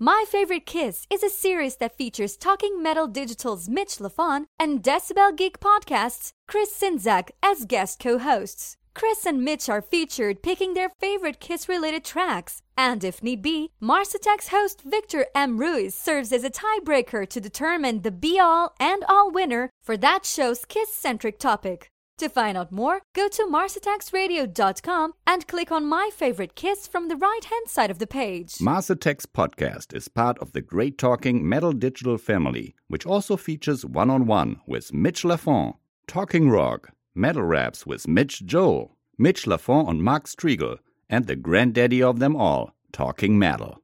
My 0.00 0.24
Favorite 0.28 0.66
Kiss 0.66 1.06
is 1.08 1.22
a 1.22 1.30
series 1.30 1.76
that 1.76 1.96
features 1.96 2.36
Talking 2.36 2.82
Metal 2.82 3.06
Digital's 3.06 3.68
Mitch 3.68 3.98
Lafon 3.98 4.46
and 4.58 4.82
Decibel 4.82 5.36
Geek 5.36 5.60
Podcast's 5.60 6.32
Chris 6.48 6.76
Czynszak 6.80 7.30
as 7.44 7.64
guest 7.64 8.00
co 8.00 8.18
hosts. 8.18 8.76
Chris 8.96 9.26
and 9.26 9.44
Mitch 9.44 9.68
are 9.68 9.82
featured 9.82 10.42
picking 10.42 10.72
their 10.72 10.88
favorite 10.98 11.38
Kiss 11.38 11.68
related 11.68 12.02
tracks, 12.02 12.62
and 12.78 13.04
if 13.04 13.22
need 13.22 13.42
be, 13.42 13.70
Mars 13.78 14.14
Attacks 14.14 14.48
host 14.48 14.80
Victor 14.86 15.26
M. 15.34 15.58
Ruiz 15.58 15.94
serves 15.94 16.32
as 16.32 16.44
a 16.44 16.50
tiebreaker 16.50 17.28
to 17.28 17.38
determine 17.38 18.00
the 18.00 18.10
be 18.10 18.40
all 18.40 18.74
and 18.80 19.04
all 19.06 19.30
winner 19.30 19.68
for 19.84 19.98
that 19.98 20.24
show's 20.24 20.64
Kiss 20.64 20.94
centric 20.94 21.38
topic. 21.38 21.90
To 22.16 22.30
find 22.30 22.56
out 22.56 22.72
more, 22.72 23.02
go 23.14 23.28
to 23.28 23.42
MarsAttacksRadio.com 23.42 25.12
and 25.26 25.46
click 25.46 25.70
on 25.70 25.84
My 25.84 26.08
Favorite 26.14 26.54
Kiss 26.54 26.86
from 26.86 27.08
the 27.08 27.16
right 27.16 27.44
hand 27.44 27.68
side 27.68 27.90
of 27.90 27.98
the 27.98 28.06
page. 28.06 28.54
Mars 28.62 28.88
Attacks 28.88 29.26
podcast 29.26 29.94
is 29.94 30.08
part 30.08 30.38
of 30.38 30.52
the 30.52 30.62
Great 30.62 30.96
Talking 30.96 31.46
Metal 31.46 31.72
Digital 31.72 32.16
family, 32.16 32.74
which 32.88 33.04
also 33.04 33.36
features 33.36 33.84
one 33.84 34.08
on 34.08 34.24
one 34.24 34.62
with 34.66 34.94
Mitch 34.94 35.22
Lafon, 35.22 35.74
Talking 36.06 36.48
Rock, 36.48 36.92
Metal 37.16 37.42
Raps 37.42 37.86
with 37.86 38.06
Mitch 38.06 38.44
Joel, 38.44 38.96
Mitch 39.18 39.44
Lafon 39.44 39.88
and 39.88 40.02
Mark 40.02 40.26
Strigl, 40.26 40.78
and 41.08 41.26
the 41.26 41.36
granddaddy 41.36 42.02
of 42.02 42.18
them 42.18 42.36
all, 42.36 42.74
Talking 42.92 43.38
Metal. 43.38 43.80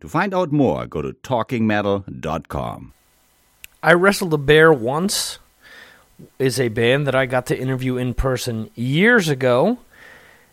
To 0.00 0.08
find 0.08 0.32
out 0.32 0.52
more, 0.52 0.86
go 0.86 1.02
to 1.02 1.12
talkingmetal.com. 1.12 2.94
I 3.82 3.92
Wrestled 3.92 4.34
a 4.34 4.38
Bear 4.38 4.72
Once 4.72 5.38
is 6.38 6.60
a 6.60 6.68
band 6.68 7.06
that 7.06 7.14
I 7.14 7.26
got 7.26 7.46
to 7.46 7.58
interview 7.58 7.96
in 7.96 8.14
person 8.14 8.70
years 8.74 9.28
ago, 9.28 9.78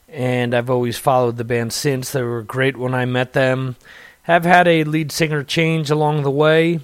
and 0.07 0.53
I've 0.53 0.69
always 0.69 0.97
followed 0.97 1.37
the 1.37 1.43
band 1.43 1.73
since. 1.73 2.11
They 2.11 2.23
were 2.23 2.41
great 2.41 2.77
when 2.77 2.93
I 2.93 3.05
met 3.05 3.33
them. 3.33 3.75
Have 4.23 4.45
had 4.45 4.67
a 4.67 4.83
lead 4.83 5.11
singer 5.11 5.43
change 5.43 5.89
along 5.89 6.23
the 6.23 6.31
way. 6.31 6.79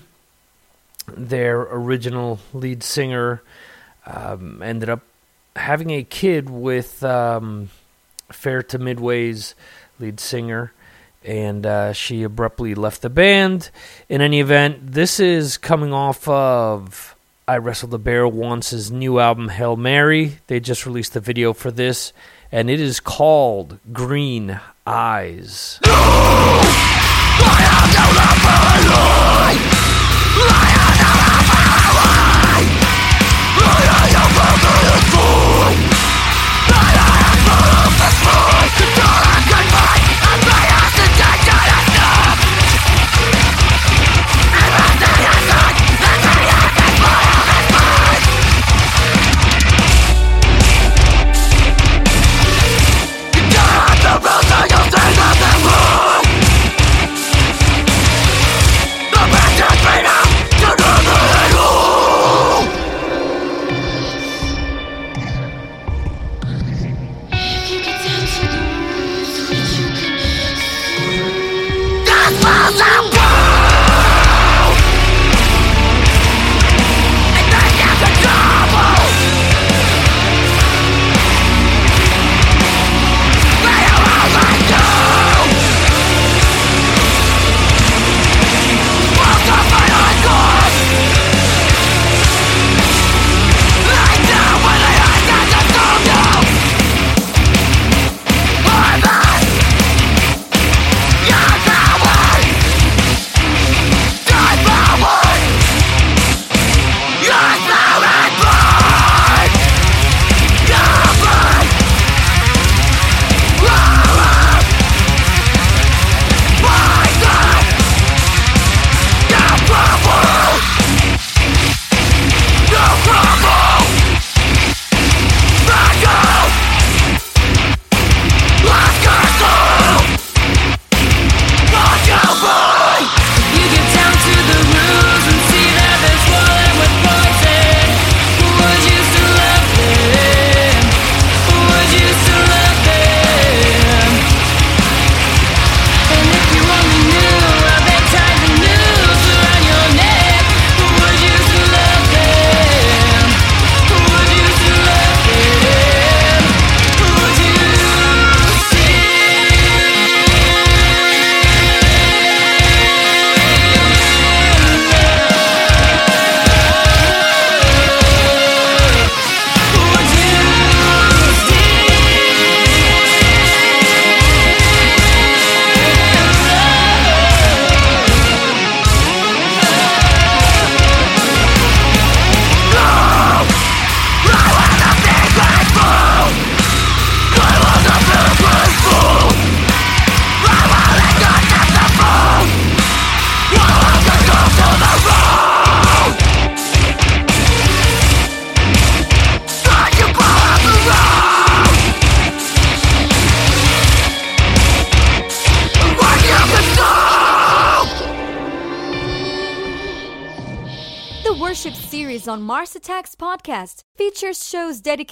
Their 1.07 1.61
original 1.61 2.39
lead 2.53 2.83
singer 2.83 3.41
um, 4.05 4.61
ended 4.61 4.89
up 4.89 5.01
having 5.55 5.91
a 5.91 6.03
kid 6.03 6.49
with 6.49 7.03
um, 7.03 7.69
Fair 8.31 8.63
to 8.63 8.79
Midland's 8.79 9.55
lead 9.99 10.19
singer, 10.19 10.71
and 11.23 11.65
uh, 11.65 11.93
she 11.93 12.23
abruptly 12.23 12.75
left 12.75 13.01
the 13.01 13.09
band. 13.09 13.69
In 14.09 14.21
any 14.21 14.39
event, 14.39 14.93
this 14.93 15.19
is 15.19 15.57
coming 15.57 15.93
off 15.93 16.27
of 16.27 17.15
I 17.47 17.57
Wrestled 17.57 17.91
the 17.91 17.99
Bear 17.99 18.25
Once's 18.25 18.91
new 18.91 19.19
album, 19.19 19.49
Hail 19.49 19.75
Mary. 19.75 20.39
They 20.47 20.59
just 20.59 20.85
released 20.85 21.13
the 21.13 21.19
video 21.19 21.53
for 21.53 21.71
this, 21.71 22.13
and 22.51 22.69
it 22.69 22.79
is 22.79 22.99
called 22.99 23.79
Green 23.91 24.59
Eyes. 24.87 25.79
Keep 25.83 25.93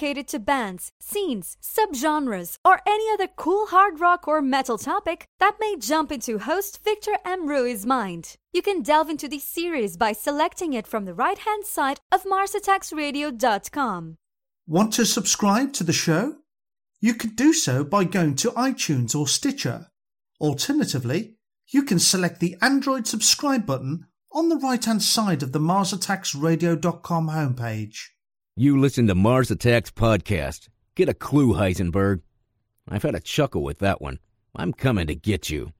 dedicated 0.02 0.26
to 0.26 0.38
bands, 0.40 0.90
scenes, 0.98 1.56
subgenres, 1.62 2.56
or 2.64 2.80
any 2.84 3.04
other 3.12 3.28
cool 3.36 3.66
hard 3.66 4.00
rock 4.00 4.26
or 4.26 4.42
metal 4.42 4.76
topic 4.76 5.26
that 5.38 5.58
may 5.60 5.76
jump 5.78 6.10
into 6.10 6.38
host 6.38 6.82
Victor 6.82 7.12
M. 7.24 7.46
Ruiz's 7.46 7.86
mind. 7.86 8.36
You 8.52 8.62
can 8.62 8.82
delve 8.82 9.08
into 9.08 9.28
the 9.28 9.38
series 9.38 9.96
by 9.96 10.12
selecting 10.12 10.72
it 10.72 10.88
from 10.88 11.04
the 11.04 11.14
right 11.14 11.38
hand 11.38 11.64
side 11.66 12.00
of 12.10 12.24
MarsAttacksRadio.com. 12.24 14.16
Want 14.66 14.92
to 14.94 15.06
subscribe 15.06 15.72
to 15.74 15.84
the 15.84 15.92
show? 15.92 16.38
You 17.00 17.14
can 17.14 17.36
do 17.36 17.52
so 17.52 17.84
by 17.84 18.02
going 18.02 18.34
to 18.36 18.50
iTunes 18.50 19.14
or 19.14 19.28
Stitcher. 19.28 19.86
Alternatively, 20.40 21.36
you 21.68 21.84
can 21.84 22.00
select 22.00 22.40
the 22.40 22.56
Android 22.60 23.06
subscribe 23.06 23.66
button 23.66 24.06
on 24.32 24.48
the 24.48 24.56
right 24.56 24.84
hand 24.84 25.02
side 25.02 25.44
of 25.44 25.52
the 25.52 25.60
MarsAttacksRadio.com 25.60 27.28
homepage. 27.28 27.98
You 28.54 28.78
listen 28.78 29.06
to 29.06 29.14
Mars 29.14 29.50
Attacks 29.50 29.90
Podcast. 29.90 30.68
Get 30.94 31.08
a 31.08 31.14
clue, 31.14 31.54
Heisenberg. 31.54 32.20
I've 32.86 33.02
had 33.02 33.14
a 33.14 33.20
chuckle 33.20 33.62
with 33.62 33.78
that 33.78 34.02
one. 34.02 34.18
I'm 34.54 34.74
coming 34.74 35.06
to 35.06 35.14
get 35.14 35.48
you. 35.48 35.72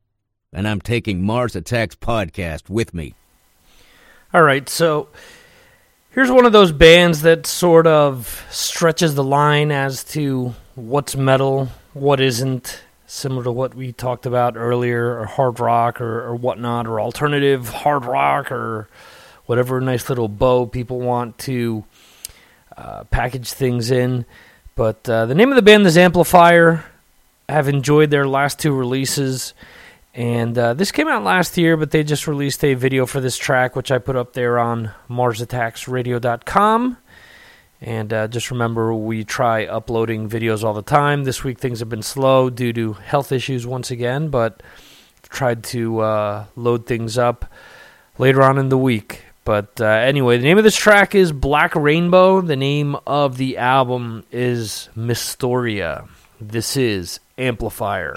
And 0.55 0.67
I'm 0.67 0.81
taking 0.81 1.23
Mars 1.23 1.55
Attacks 1.55 1.97
Podcast 1.97 2.71
with 2.71 2.95
me. 2.95 3.13
All 4.33 4.43
right, 4.43 4.67
so 4.71 5.09
here's 6.13 6.31
one 6.31 6.47
of 6.47 6.53
those 6.53 6.73
bands 6.73 7.21
that 7.21 7.47
sort 7.47 7.87
of 7.87 8.43
stretches 8.51 9.17
the 9.17 9.25
line 9.25 9.71
as 9.71 10.03
to 10.05 10.55
what's 10.75 11.15
metal, 11.15 11.69
what 11.93 12.21
isn't, 12.21 12.83
similar 13.05 13.45
to 13.45 13.53
what 13.53 13.75
we 13.75 13.93
talked 13.93 14.25
about 14.25 14.57
earlier, 14.57 15.21
or 15.21 15.27
hard 15.27 15.61
rock 15.61 16.01
or, 16.01 16.27
or 16.27 16.35
whatnot, 16.37 16.87
or 16.87 17.03
alternative 17.03 17.69
hard 17.69 18.07
rock, 18.07 18.51
or 18.51 18.89
whatever 19.45 19.79
nice 19.79 20.09
little 20.09 20.29
bow 20.29 20.65
people 20.65 21.01
want 21.01 21.37
to 21.37 21.85
uh, 22.83 23.05
package 23.05 23.53
things 23.53 23.91
in. 23.91 24.27
But 24.75 25.09
uh, 25.09 25.27
the 25.27 25.35
name 25.35 25.51
of 25.51 25.57
the 25.57 25.63
band 25.63 25.87
is 25.87 25.97
Amplifier. 25.97 26.85
I 27.49 27.53
have 27.53 27.69
enjoyed 27.69 28.11
their 28.11 28.27
last 28.27 28.59
two 28.59 28.75
releases. 28.75 29.55
And 30.15 30.59
uh, 30.59 30.75
this 30.75 30.93
came 30.93 31.09
out 31.09 31.25
last 31.25 31.57
year, 31.57 31.77
but 31.77 31.91
they 31.91 32.03
just 32.03 32.27
released 32.27 32.63
a 32.65 32.75
video 32.75 33.07
for 33.07 33.21
this 33.21 33.39
track, 33.39 33.77
which 33.77 33.91
I 33.91 33.99
put 33.99 34.17
up 34.17 34.33
there 34.33 34.59
on 34.59 34.91
MarsAttacksRadio.com. 35.09 36.99
And 37.81 38.13
uh, 38.13 38.29
just 38.29 38.51
remember, 38.51 38.95
we 38.95 39.25
try 39.25 39.65
uploading 39.65 40.29
videos 40.29 40.63
all 40.63 40.75
the 40.75 40.83
time. 40.83 41.25
This 41.25 41.43
week 41.43 41.59
things 41.59 41.79
have 41.81 41.89
been 41.89 42.03
slow 42.03 42.51
due 42.51 42.73
to 42.73 42.93
health 42.95 43.33
issues 43.33 43.67
once 43.67 43.91
again, 43.91 44.29
but 44.29 44.63
tried 45.29 45.65
to 45.65 46.01
uh, 46.01 46.45
load 46.57 46.87
things 46.87 47.17
up 47.17 47.51
later 48.19 48.43
on 48.43 48.59
in 48.59 48.69
the 48.69 48.79
week. 48.79 49.25
But 49.45 49.81
uh, 49.81 49.87
anyway, 49.87 50.39
the 50.39 50.45
name 50.45 50.59
of 50.59 50.65
this 50.65 50.77
track 50.77 51.15
is 51.15 51.33
Black 51.33 51.75
Rainbow. 51.75 52.41
The 52.41 52.57
name 52.57 52.97
of 53.07 53.37
the 53.39 53.59
album 53.59 54.25
is 54.31 54.89
Mystoria. 54.97 56.09
This 56.41 56.77
is 56.77 57.19
Amplifier. 57.39 58.15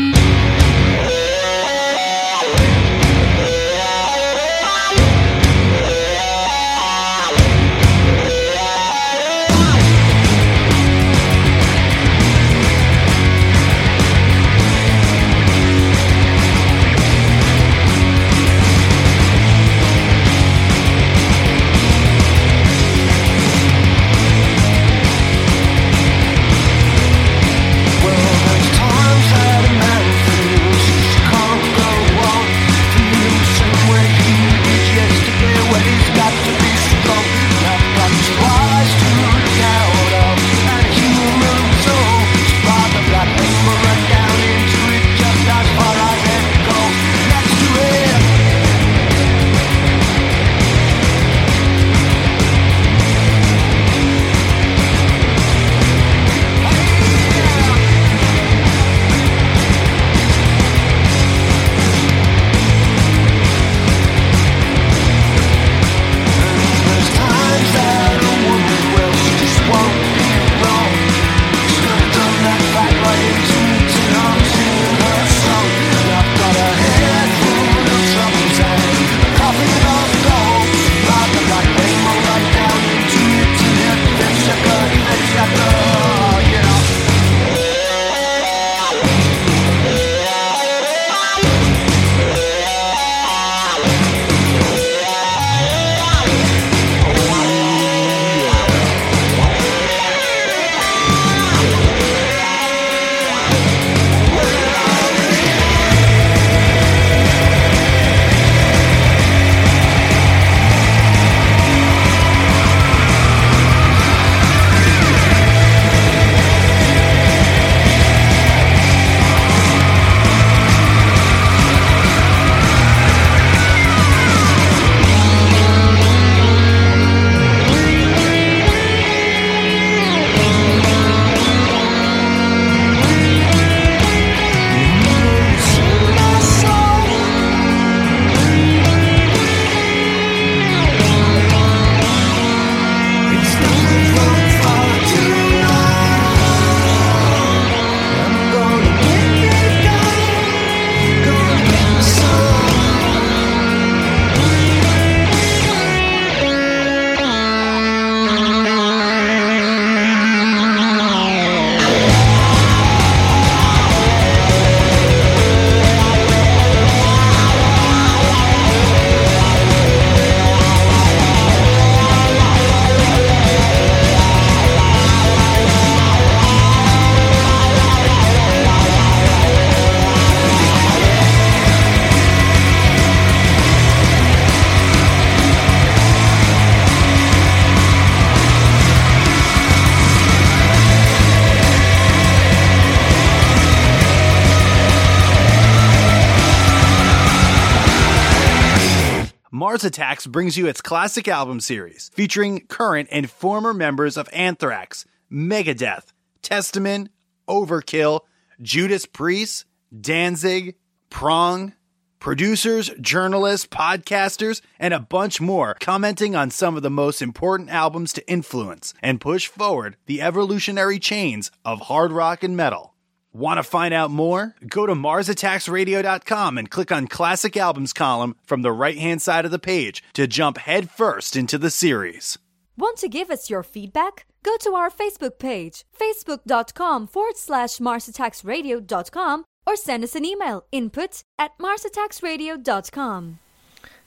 Attacks 199.86 200.26
brings 200.26 200.58
you 200.58 200.68
its 200.68 200.82
classic 200.82 201.28
album 201.28 201.60
series, 201.60 202.10
featuring 202.14 202.66
current 202.68 203.08
and 203.12 203.30
former 203.30 203.74
members 203.74 204.18
of 204.18 204.28
Anthrax, 204.34 205.06
Megadeth, 205.32 206.08
Testament, 206.42 207.10
Overkill, 207.48 208.22
Judas 208.62 209.06
Priest, 209.06 209.66
Danzig, 210.02 210.76
Prong, 211.12 211.74
producers, 212.20 212.90
journalists, 213.00 213.68
podcasters, 213.68 214.62
and 214.80 214.94
a 214.96 215.00
bunch 215.00 215.40
more 215.40 215.76
commenting 215.80 216.36
on 216.36 216.50
some 216.50 216.76
of 216.76 216.82
the 216.82 216.90
most 216.90 217.22
important 217.22 217.70
albums 217.70 218.12
to 218.14 218.28
influence 218.28 218.96
and 219.04 219.22
push 219.22 219.48
forward 219.48 219.96
the 220.08 220.24
evolutionary 220.24 220.98
chains 220.98 221.52
of 221.64 221.82
hard 221.82 222.12
rock 222.12 222.44
and 222.44 222.58
metal. 222.58 222.95
Want 223.36 223.58
to 223.58 223.64
find 223.64 223.94
out 223.94 224.12
more? 224.12 224.56
Go 224.66 224.86
to 224.86 224.94
MarsAttacksRadio.com 224.94 226.58
and 226.58 226.70
click 226.70 226.90
on 226.90 227.08
Classic 227.08 227.58
Albums 227.58 227.92
column 227.92 228.38
from 228.46 228.62
the 228.62 228.72
right 228.72 228.98
hand 228.98 229.22
side 229.22 229.44
of 229.44 229.52
the 229.52 229.60
page 229.60 230.02
to 230.14 230.26
jump 230.26 230.58
headfirst 230.58 231.36
into 231.36 231.58
the 231.58 231.70
series. 231.70 232.38
Want 232.78 232.98
to 233.00 233.10
give 233.10 233.30
us 233.30 233.50
your 233.50 233.62
feedback? 233.62 234.26
Go 234.42 234.56
to 234.62 234.76
our 234.76 234.90
Facebook 234.90 235.38
page, 235.38 235.84
facebook.com 236.00 237.08
forward 237.08 237.36
slash 237.36 237.80
MarsAttacksRadio.com, 237.80 239.44
or 239.68 239.76
send 239.76 240.06
us 240.06 240.16
an 240.16 240.24
email, 240.24 240.64
input 240.72 241.24
at 241.38 241.58
MarsAttacksRadio.com. 241.58 243.40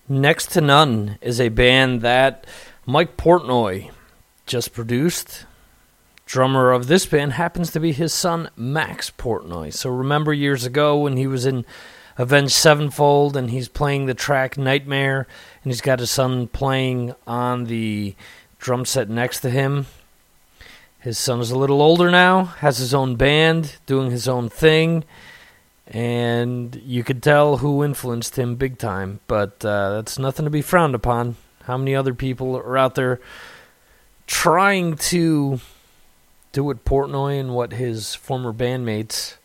Next 0.09 0.53
to 0.53 0.62
None 0.62 1.18
is 1.20 1.39
a 1.39 1.51
band 1.51 2.01
that 2.01 2.47
Mike 2.87 3.18
Portnoy 3.18 3.91
just 4.47 4.72
produced. 4.72 5.45
Drummer 6.29 6.72
of 6.72 6.89
this 6.89 7.07
band 7.07 7.33
happens 7.33 7.70
to 7.70 7.81
be 7.81 7.93
his 7.93 8.12
son, 8.12 8.51
Max 8.55 9.11
Portnoy. 9.11 9.72
So 9.72 9.89
remember 9.89 10.35
years 10.35 10.66
ago 10.66 10.99
when 10.99 11.16
he 11.16 11.26
was 11.26 11.47
in 11.47 11.64
Avenged 12.18 12.53
Sevenfold 12.53 13.35
and 13.35 13.49
he's 13.49 13.66
playing 13.66 14.05
the 14.05 14.12
track 14.12 14.59
Nightmare 14.59 15.26
and 15.64 15.72
he's 15.72 15.81
got 15.81 16.01
his 16.01 16.11
son 16.11 16.47
playing 16.47 17.14
on 17.26 17.64
the 17.64 18.14
drum 18.59 18.85
set 18.85 19.09
next 19.09 19.41
to 19.41 19.49
him? 19.49 19.87
His 20.99 21.16
son 21.16 21.41
is 21.41 21.51
a 21.51 21.57
little 21.57 21.81
older 21.81 22.11
now, 22.11 22.45
has 22.45 22.76
his 22.76 22.93
own 22.93 23.16
band, 23.16 23.76
doing 23.87 24.11
his 24.11 24.29
own 24.29 24.51
thing, 24.51 25.05
and 25.87 26.79
you 26.85 27.05
could 27.05 27.22
tell 27.22 27.57
who 27.57 27.83
influenced 27.83 28.39
him 28.39 28.57
big 28.57 28.76
time. 28.76 29.20
But 29.29 29.64
uh, 29.64 29.95
that's 29.95 30.18
nothing 30.18 30.45
to 30.45 30.51
be 30.51 30.61
frowned 30.61 30.95
upon. 30.95 31.37
How 31.62 31.79
many 31.79 31.95
other 31.95 32.12
people 32.12 32.55
are 32.55 32.76
out 32.76 32.97
there 32.97 33.18
trying 34.26 34.97
to 34.97 35.61
what 36.64 36.84
Portnoy 36.84 37.38
and 37.38 37.54
what 37.54 37.72
his 37.72 38.14
former 38.14 38.52
bandmates 38.52 39.36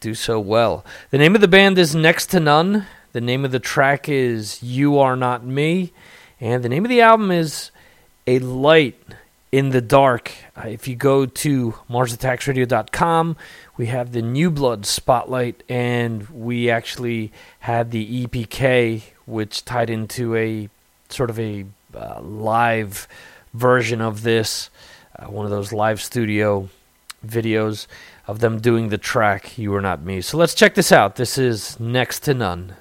do 0.00 0.14
so 0.14 0.38
well? 0.40 0.84
The 1.10 1.18
name 1.18 1.34
of 1.34 1.40
the 1.40 1.48
band 1.48 1.78
is 1.78 1.94
Next 1.94 2.26
to 2.26 2.40
None. 2.40 2.86
The 3.12 3.20
name 3.20 3.44
of 3.44 3.52
the 3.52 3.60
track 3.60 4.08
is 4.08 4.62
You 4.62 4.98
Are 4.98 5.16
Not 5.16 5.44
Me. 5.44 5.92
And 6.40 6.62
the 6.62 6.68
name 6.68 6.84
of 6.84 6.88
the 6.88 7.00
album 7.00 7.30
is 7.30 7.70
A 8.26 8.38
Light 8.40 9.00
in 9.54 9.70
the 9.70 9.80
Dark. 9.80 10.32
Uh, 10.56 10.66
if 10.66 10.88
you 10.88 10.96
go 10.96 11.26
to 11.26 11.74
MarsAttacksRadio.com, 11.88 13.36
we 13.76 13.86
have 13.86 14.10
the 14.10 14.20
New 14.20 14.50
Blood 14.50 14.84
Spotlight, 14.84 15.62
and 15.68 16.28
we 16.28 16.68
actually 16.68 17.30
had 17.60 17.92
the 17.92 18.26
EPK, 18.26 19.02
which 19.26 19.64
tied 19.64 19.90
into 19.90 20.34
a 20.34 20.68
sort 21.08 21.30
of 21.30 21.38
a 21.38 21.66
uh, 21.94 22.20
live 22.20 23.06
version 23.52 24.00
of 24.00 24.22
this, 24.22 24.70
uh, 25.18 25.26
one 25.26 25.44
of 25.44 25.50
those 25.50 25.72
live 25.72 26.00
studio 26.00 26.68
videos 27.26 27.86
of 28.26 28.40
them 28.40 28.60
doing 28.60 28.88
the 28.88 28.98
track 28.98 29.56
You 29.58 29.74
Are 29.74 29.80
Not 29.80 30.02
Me. 30.02 30.20
So 30.20 30.36
let's 30.36 30.54
check 30.54 30.74
this 30.74 30.92
out. 30.92 31.16
This 31.16 31.38
is 31.38 31.78
Next 31.80 32.20
to 32.20 32.34
None. 32.34 32.74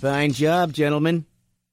Fine 0.00 0.32
job, 0.32 0.72
gentlemen. 0.72 1.26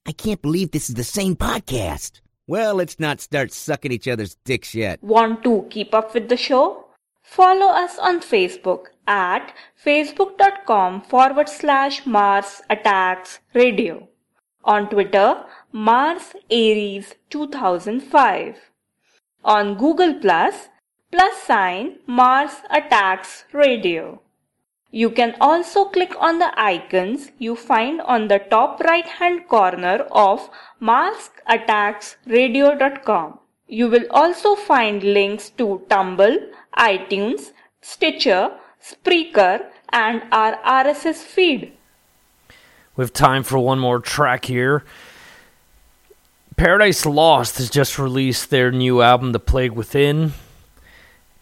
I 0.05 0.11
can't 0.11 0.41
believe 0.41 0.71
this 0.71 0.89
is 0.89 0.95
the 0.95 1.05
same 1.05 1.38
podcast. 1.38 2.19
Well, 2.45 2.75
let's 2.75 2.99
not 2.99 3.21
start 3.21 3.53
sucking 3.53 3.93
each 3.93 4.05
other's 4.05 4.36
dicks 4.43 4.75
yet. 4.75 5.01
Want 5.01 5.45
to 5.45 5.65
keep 5.69 5.93
up 5.93 6.13
with 6.13 6.28
the 6.28 6.36
show? 6.36 6.88
Follow 7.23 7.67
us 7.67 7.97
on 7.97 8.19
Facebook 8.19 8.88
at 9.07 9.53
facebook.com 9.82 11.03
forward 11.03 11.47
slash 11.47 12.05
Mars 12.05 12.61
Attacks 12.69 13.39
Radio. 13.53 14.09
On 14.65 14.89
Twitter, 14.89 15.45
Mars 15.71 16.34
Aries 16.51 17.15
2005. 17.30 18.57
On 19.45 19.78
Google 19.78 20.15
Plus, 20.15 20.67
plus 21.13 21.43
sign 21.43 21.99
Mars 22.05 22.51
Attacks 22.69 23.45
Radio. 23.53 24.21
You 24.91 25.09
can 25.09 25.35
also 25.41 25.85
click 25.85 26.13
on 26.19 26.39
the 26.39 26.51
icons 26.57 27.31
you 27.38 27.55
find 27.55 28.01
on 28.01 28.27
the 28.29 28.39
top 28.39 28.79
right 28.79 29.07
hand 29.07 29.47
corner 29.49 30.07
of 30.11 30.49
marsattacksradio.com. 30.81 33.39
You 33.67 33.89
will 33.89 34.05
also 34.11 34.55
find 34.55 35.03
links 35.03 35.49
to 35.57 35.81
Tumblr, 35.89 36.38
iTunes, 36.77 37.51
Stitcher, 37.81 38.51
Spreaker, 38.81 39.65
and 39.89 40.23
our 40.31 40.55
RSS 40.63 41.17
feed. 41.17 41.73
We 42.95 43.03
have 43.03 43.11
time 43.11 43.43
for 43.43 43.59
one 43.59 43.79
more 43.79 43.99
track 43.99 44.45
here. 44.45 44.85
Paradise 46.55 47.05
Lost 47.05 47.57
has 47.57 47.69
just 47.69 47.99
released 47.99 48.49
their 48.49 48.71
new 48.71 49.01
album, 49.01 49.33
The 49.33 49.39
Plague 49.39 49.73
Within. 49.73 50.31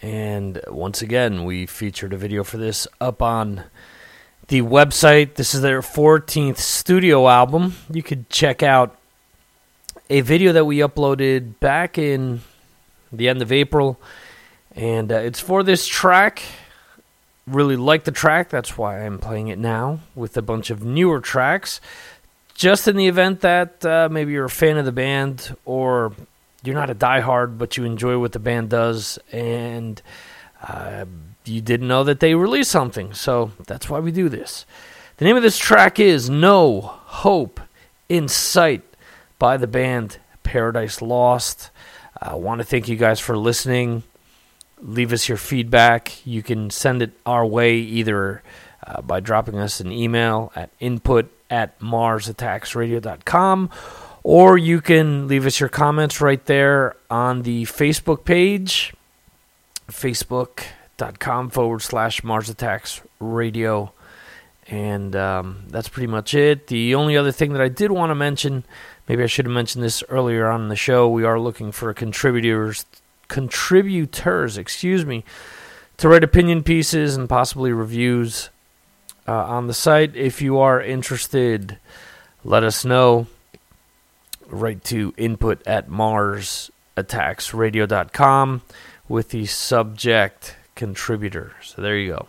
And 0.06 0.62
once 0.68 1.01
again, 1.01 1.45
we 1.45 1.66
featured 1.66 2.14
a 2.14 2.18
video 2.18 2.43
for 2.43 2.58
this 2.58 2.88
up 3.01 3.24
on 3.24 3.64
the 4.49 4.62
website. 4.62 5.34
This 5.34 5.56
is 5.56 5.64
their 5.64 5.82
14th 5.82 6.58
studio 6.58 7.28
album. 7.28 7.74
You 7.89 8.03
could 8.03 8.30
check 8.30 8.62
out 8.62 8.95
a 10.08 10.22
video 10.22 10.53
that 10.53 10.66
we 10.66 10.78
uploaded 10.78 11.60
back 11.60 11.97
in 11.97 12.41
the 13.12 13.28
end 13.28 13.41
of 13.41 13.51
April. 13.51 13.99
And 14.76 15.12
uh, 15.12 15.16
it's 15.16 15.39
for 15.39 15.64
this 15.64 15.88
track. 15.88 16.43
Really 17.47 17.76
like 17.76 18.03
the 18.03 18.12
track. 18.12 18.49
That's 18.49 18.78
why 18.78 19.03
I'm 19.03 19.18
playing 19.18 19.47
it 19.47 19.58
now 19.58 20.01
with 20.14 20.38
a 20.38 20.43
bunch 20.43 20.70
of 20.70 20.84
newer 20.84 21.20
tracks. 21.20 21.82
Just 22.53 22.88
in 22.88 22.95
the 22.95 23.08
event 23.08 23.41
that 23.41 23.84
uh, 23.84 24.08
maybe 24.12 24.34
you're 24.34 24.45
a 24.45 24.51
fan 24.51 24.78
of 24.78 24.86
the 24.86 24.91
band 24.91 25.58
or 25.66 26.14
you're 26.66 26.76
not 26.76 26.89
a 26.89 26.95
diehard, 26.95 27.57
but 27.57 27.78
you 27.78 27.84
enjoy 27.84 28.18
what 28.18 28.32
the 28.32 28.39
band 28.39 28.70
does, 28.70 29.20
and 29.32 30.01
uh, 30.61 31.05
you 31.45 31.61
didn't 31.61 31.88
know 31.88 32.03
that 32.03 32.20
they 32.20 32.36
released 32.36 32.72
something. 32.72 33.13
So 33.13 33.51
that's 33.66 33.89
why 33.89 33.99
we 33.99 34.11
do 34.11 34.30
this. 34.30 34.66
The 35.18 35.26
name 35.26 35.38
of 35.38 35.43
this 35.43 35.57
track 35.57 35.99
is 35.99 36.30
No 36.30 36.82
Hope 36.82 37.59
in 38.09 38.28
Sight 38.28 38.84
by 39.39 39.57
the 39.57 39.68
band 39.68 40.18
Paradise 40.43 41.01
Lost. 41.01 41.72
I 42.22 42.36
want 42.36 42.59
to 42.59 42.66
thank 42.66 42.88
you 42.88 42.95
guys 42.95 43.20
for 43.20 43.38
listening. 43.38 44.03
Leave 44.82 45.13
us 45.13 45.30
your 45.30 45.38
feedback. 45.38 46.26
You 46.26 46.43
can 46.43 46.70
send 46.70 47.01
it 47.01 47.11
our 47.26 47.45
way 47.45 47.78
either 47.78 48.43
uh, 48.86 49.01
by 49.01 49.20
dropping 49.20 49.57
us 49.57 49.80
an 49.80 49.91
email 49.91 50.51
at 50.55 50.70
input 50.80 51.32
at 51.49 51.80
marsattacksradio.com 51.80 53.70
or 54.26 54.57
you 54.57 54.82
can 54.82 55.28
leave 55.28 55.45
us 55.45 55.59
your 55.59 55.69
comments 55.69 56.19
right 56.19 56.43
there 56.47 56.95
on 57.11 57.43
the 57.43 57.61
Facebook 57.65 58.26
page, 58.26 58.91
facebook.com 59.88 61.51
forward 61.51 61.84
slash 61.84 62.23
Mars 62.23 62.49
Attacks 62.49 63.03
Radio. 63.19 63.93
And 64.67 65.15
um, 65.15 65.65
that's 65.67 65.89
pretty 65.89 66.07
much 66.07 66.34
it. 66.34 66.65
The 66.65 66.95
only 66.95 67.15
other 67.15 67.32
thing 67.32 67.53
that 67.53 67.61
I 67.61 67.67
did 67.67 67.91
want 67.91 68.09
to 68.09 68.15
mention, 68.15 68.63
maybe 69.07 69.21
I 69.21 69.28
should 69.28 69.45
have 69.45 69.53
mentioned 69.53 69.84
this 69.84 70.03
earlier 70.09 70.47
on 70.47 70.63
in 70.63 70.69
the 70.69 70.76
show, 70.76 71.07
we 71.07 71.23
are 71.23 71.39
looking 71.39 71.71
for 71.71 71.93
contributors, 71.93 72.84
contributors, 73.28 74.57
excuse 74.57 75.05
me, 75.05 75.23
to 75.97 76.09
write 76.09 76.23
opinion 76.23 76.63
pieces 76.63 77.15
and 77.15 77.30
possibly 77.30 77.71
reviews 77.71 78.49
uh, 79.28 79.34
on 79.34 79.67
the 79.67 79.73
site. 79.76 80.15
If 80.15 80.41
you 80.41 80.57
are 80.57 80.82
interested, 80.82 81.78
let 82.43 82.63
us 82.63 82.84
know 82.84 83.28
right 84.49 84.83
to 84.85 85.13
input 85.17 85.61
at 85.67 85.89
marsattacksradio.com 85.89 88.61
with 89.07 89.29
the 89.29 89.45
subject 89.45 90.55
contributor. 90.75 91.53
So 91.63 91.81
there 91.81 91.97
you 91.97 92.11
go. 92.11 92.27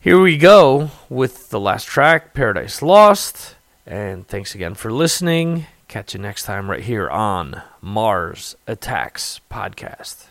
Here 0.00 0.20
we 0.20 0.36
go 0.36 0.90
with 1.08 1.48
the 1.48 1.60
last 1.60 1.86
track, 1.86 2.34
Paradise 2.34 2.82
Lost. 2.82 3.54
And 3.86 4.28
thanks 4.28 4.54
again 4.54 4.74
for 4.74 4.92
listening. 4.92 5.64
Catch 5.88 6.12
you 6.14 6.20
next 6.20 6.44
time 6.44 6.70
right 6.70 6.82
here 6.82 7.08
on 7.08 7.62
Mars 7.80 8.54
Attacks 8.66 9.40
Podcast. 9.50 10.26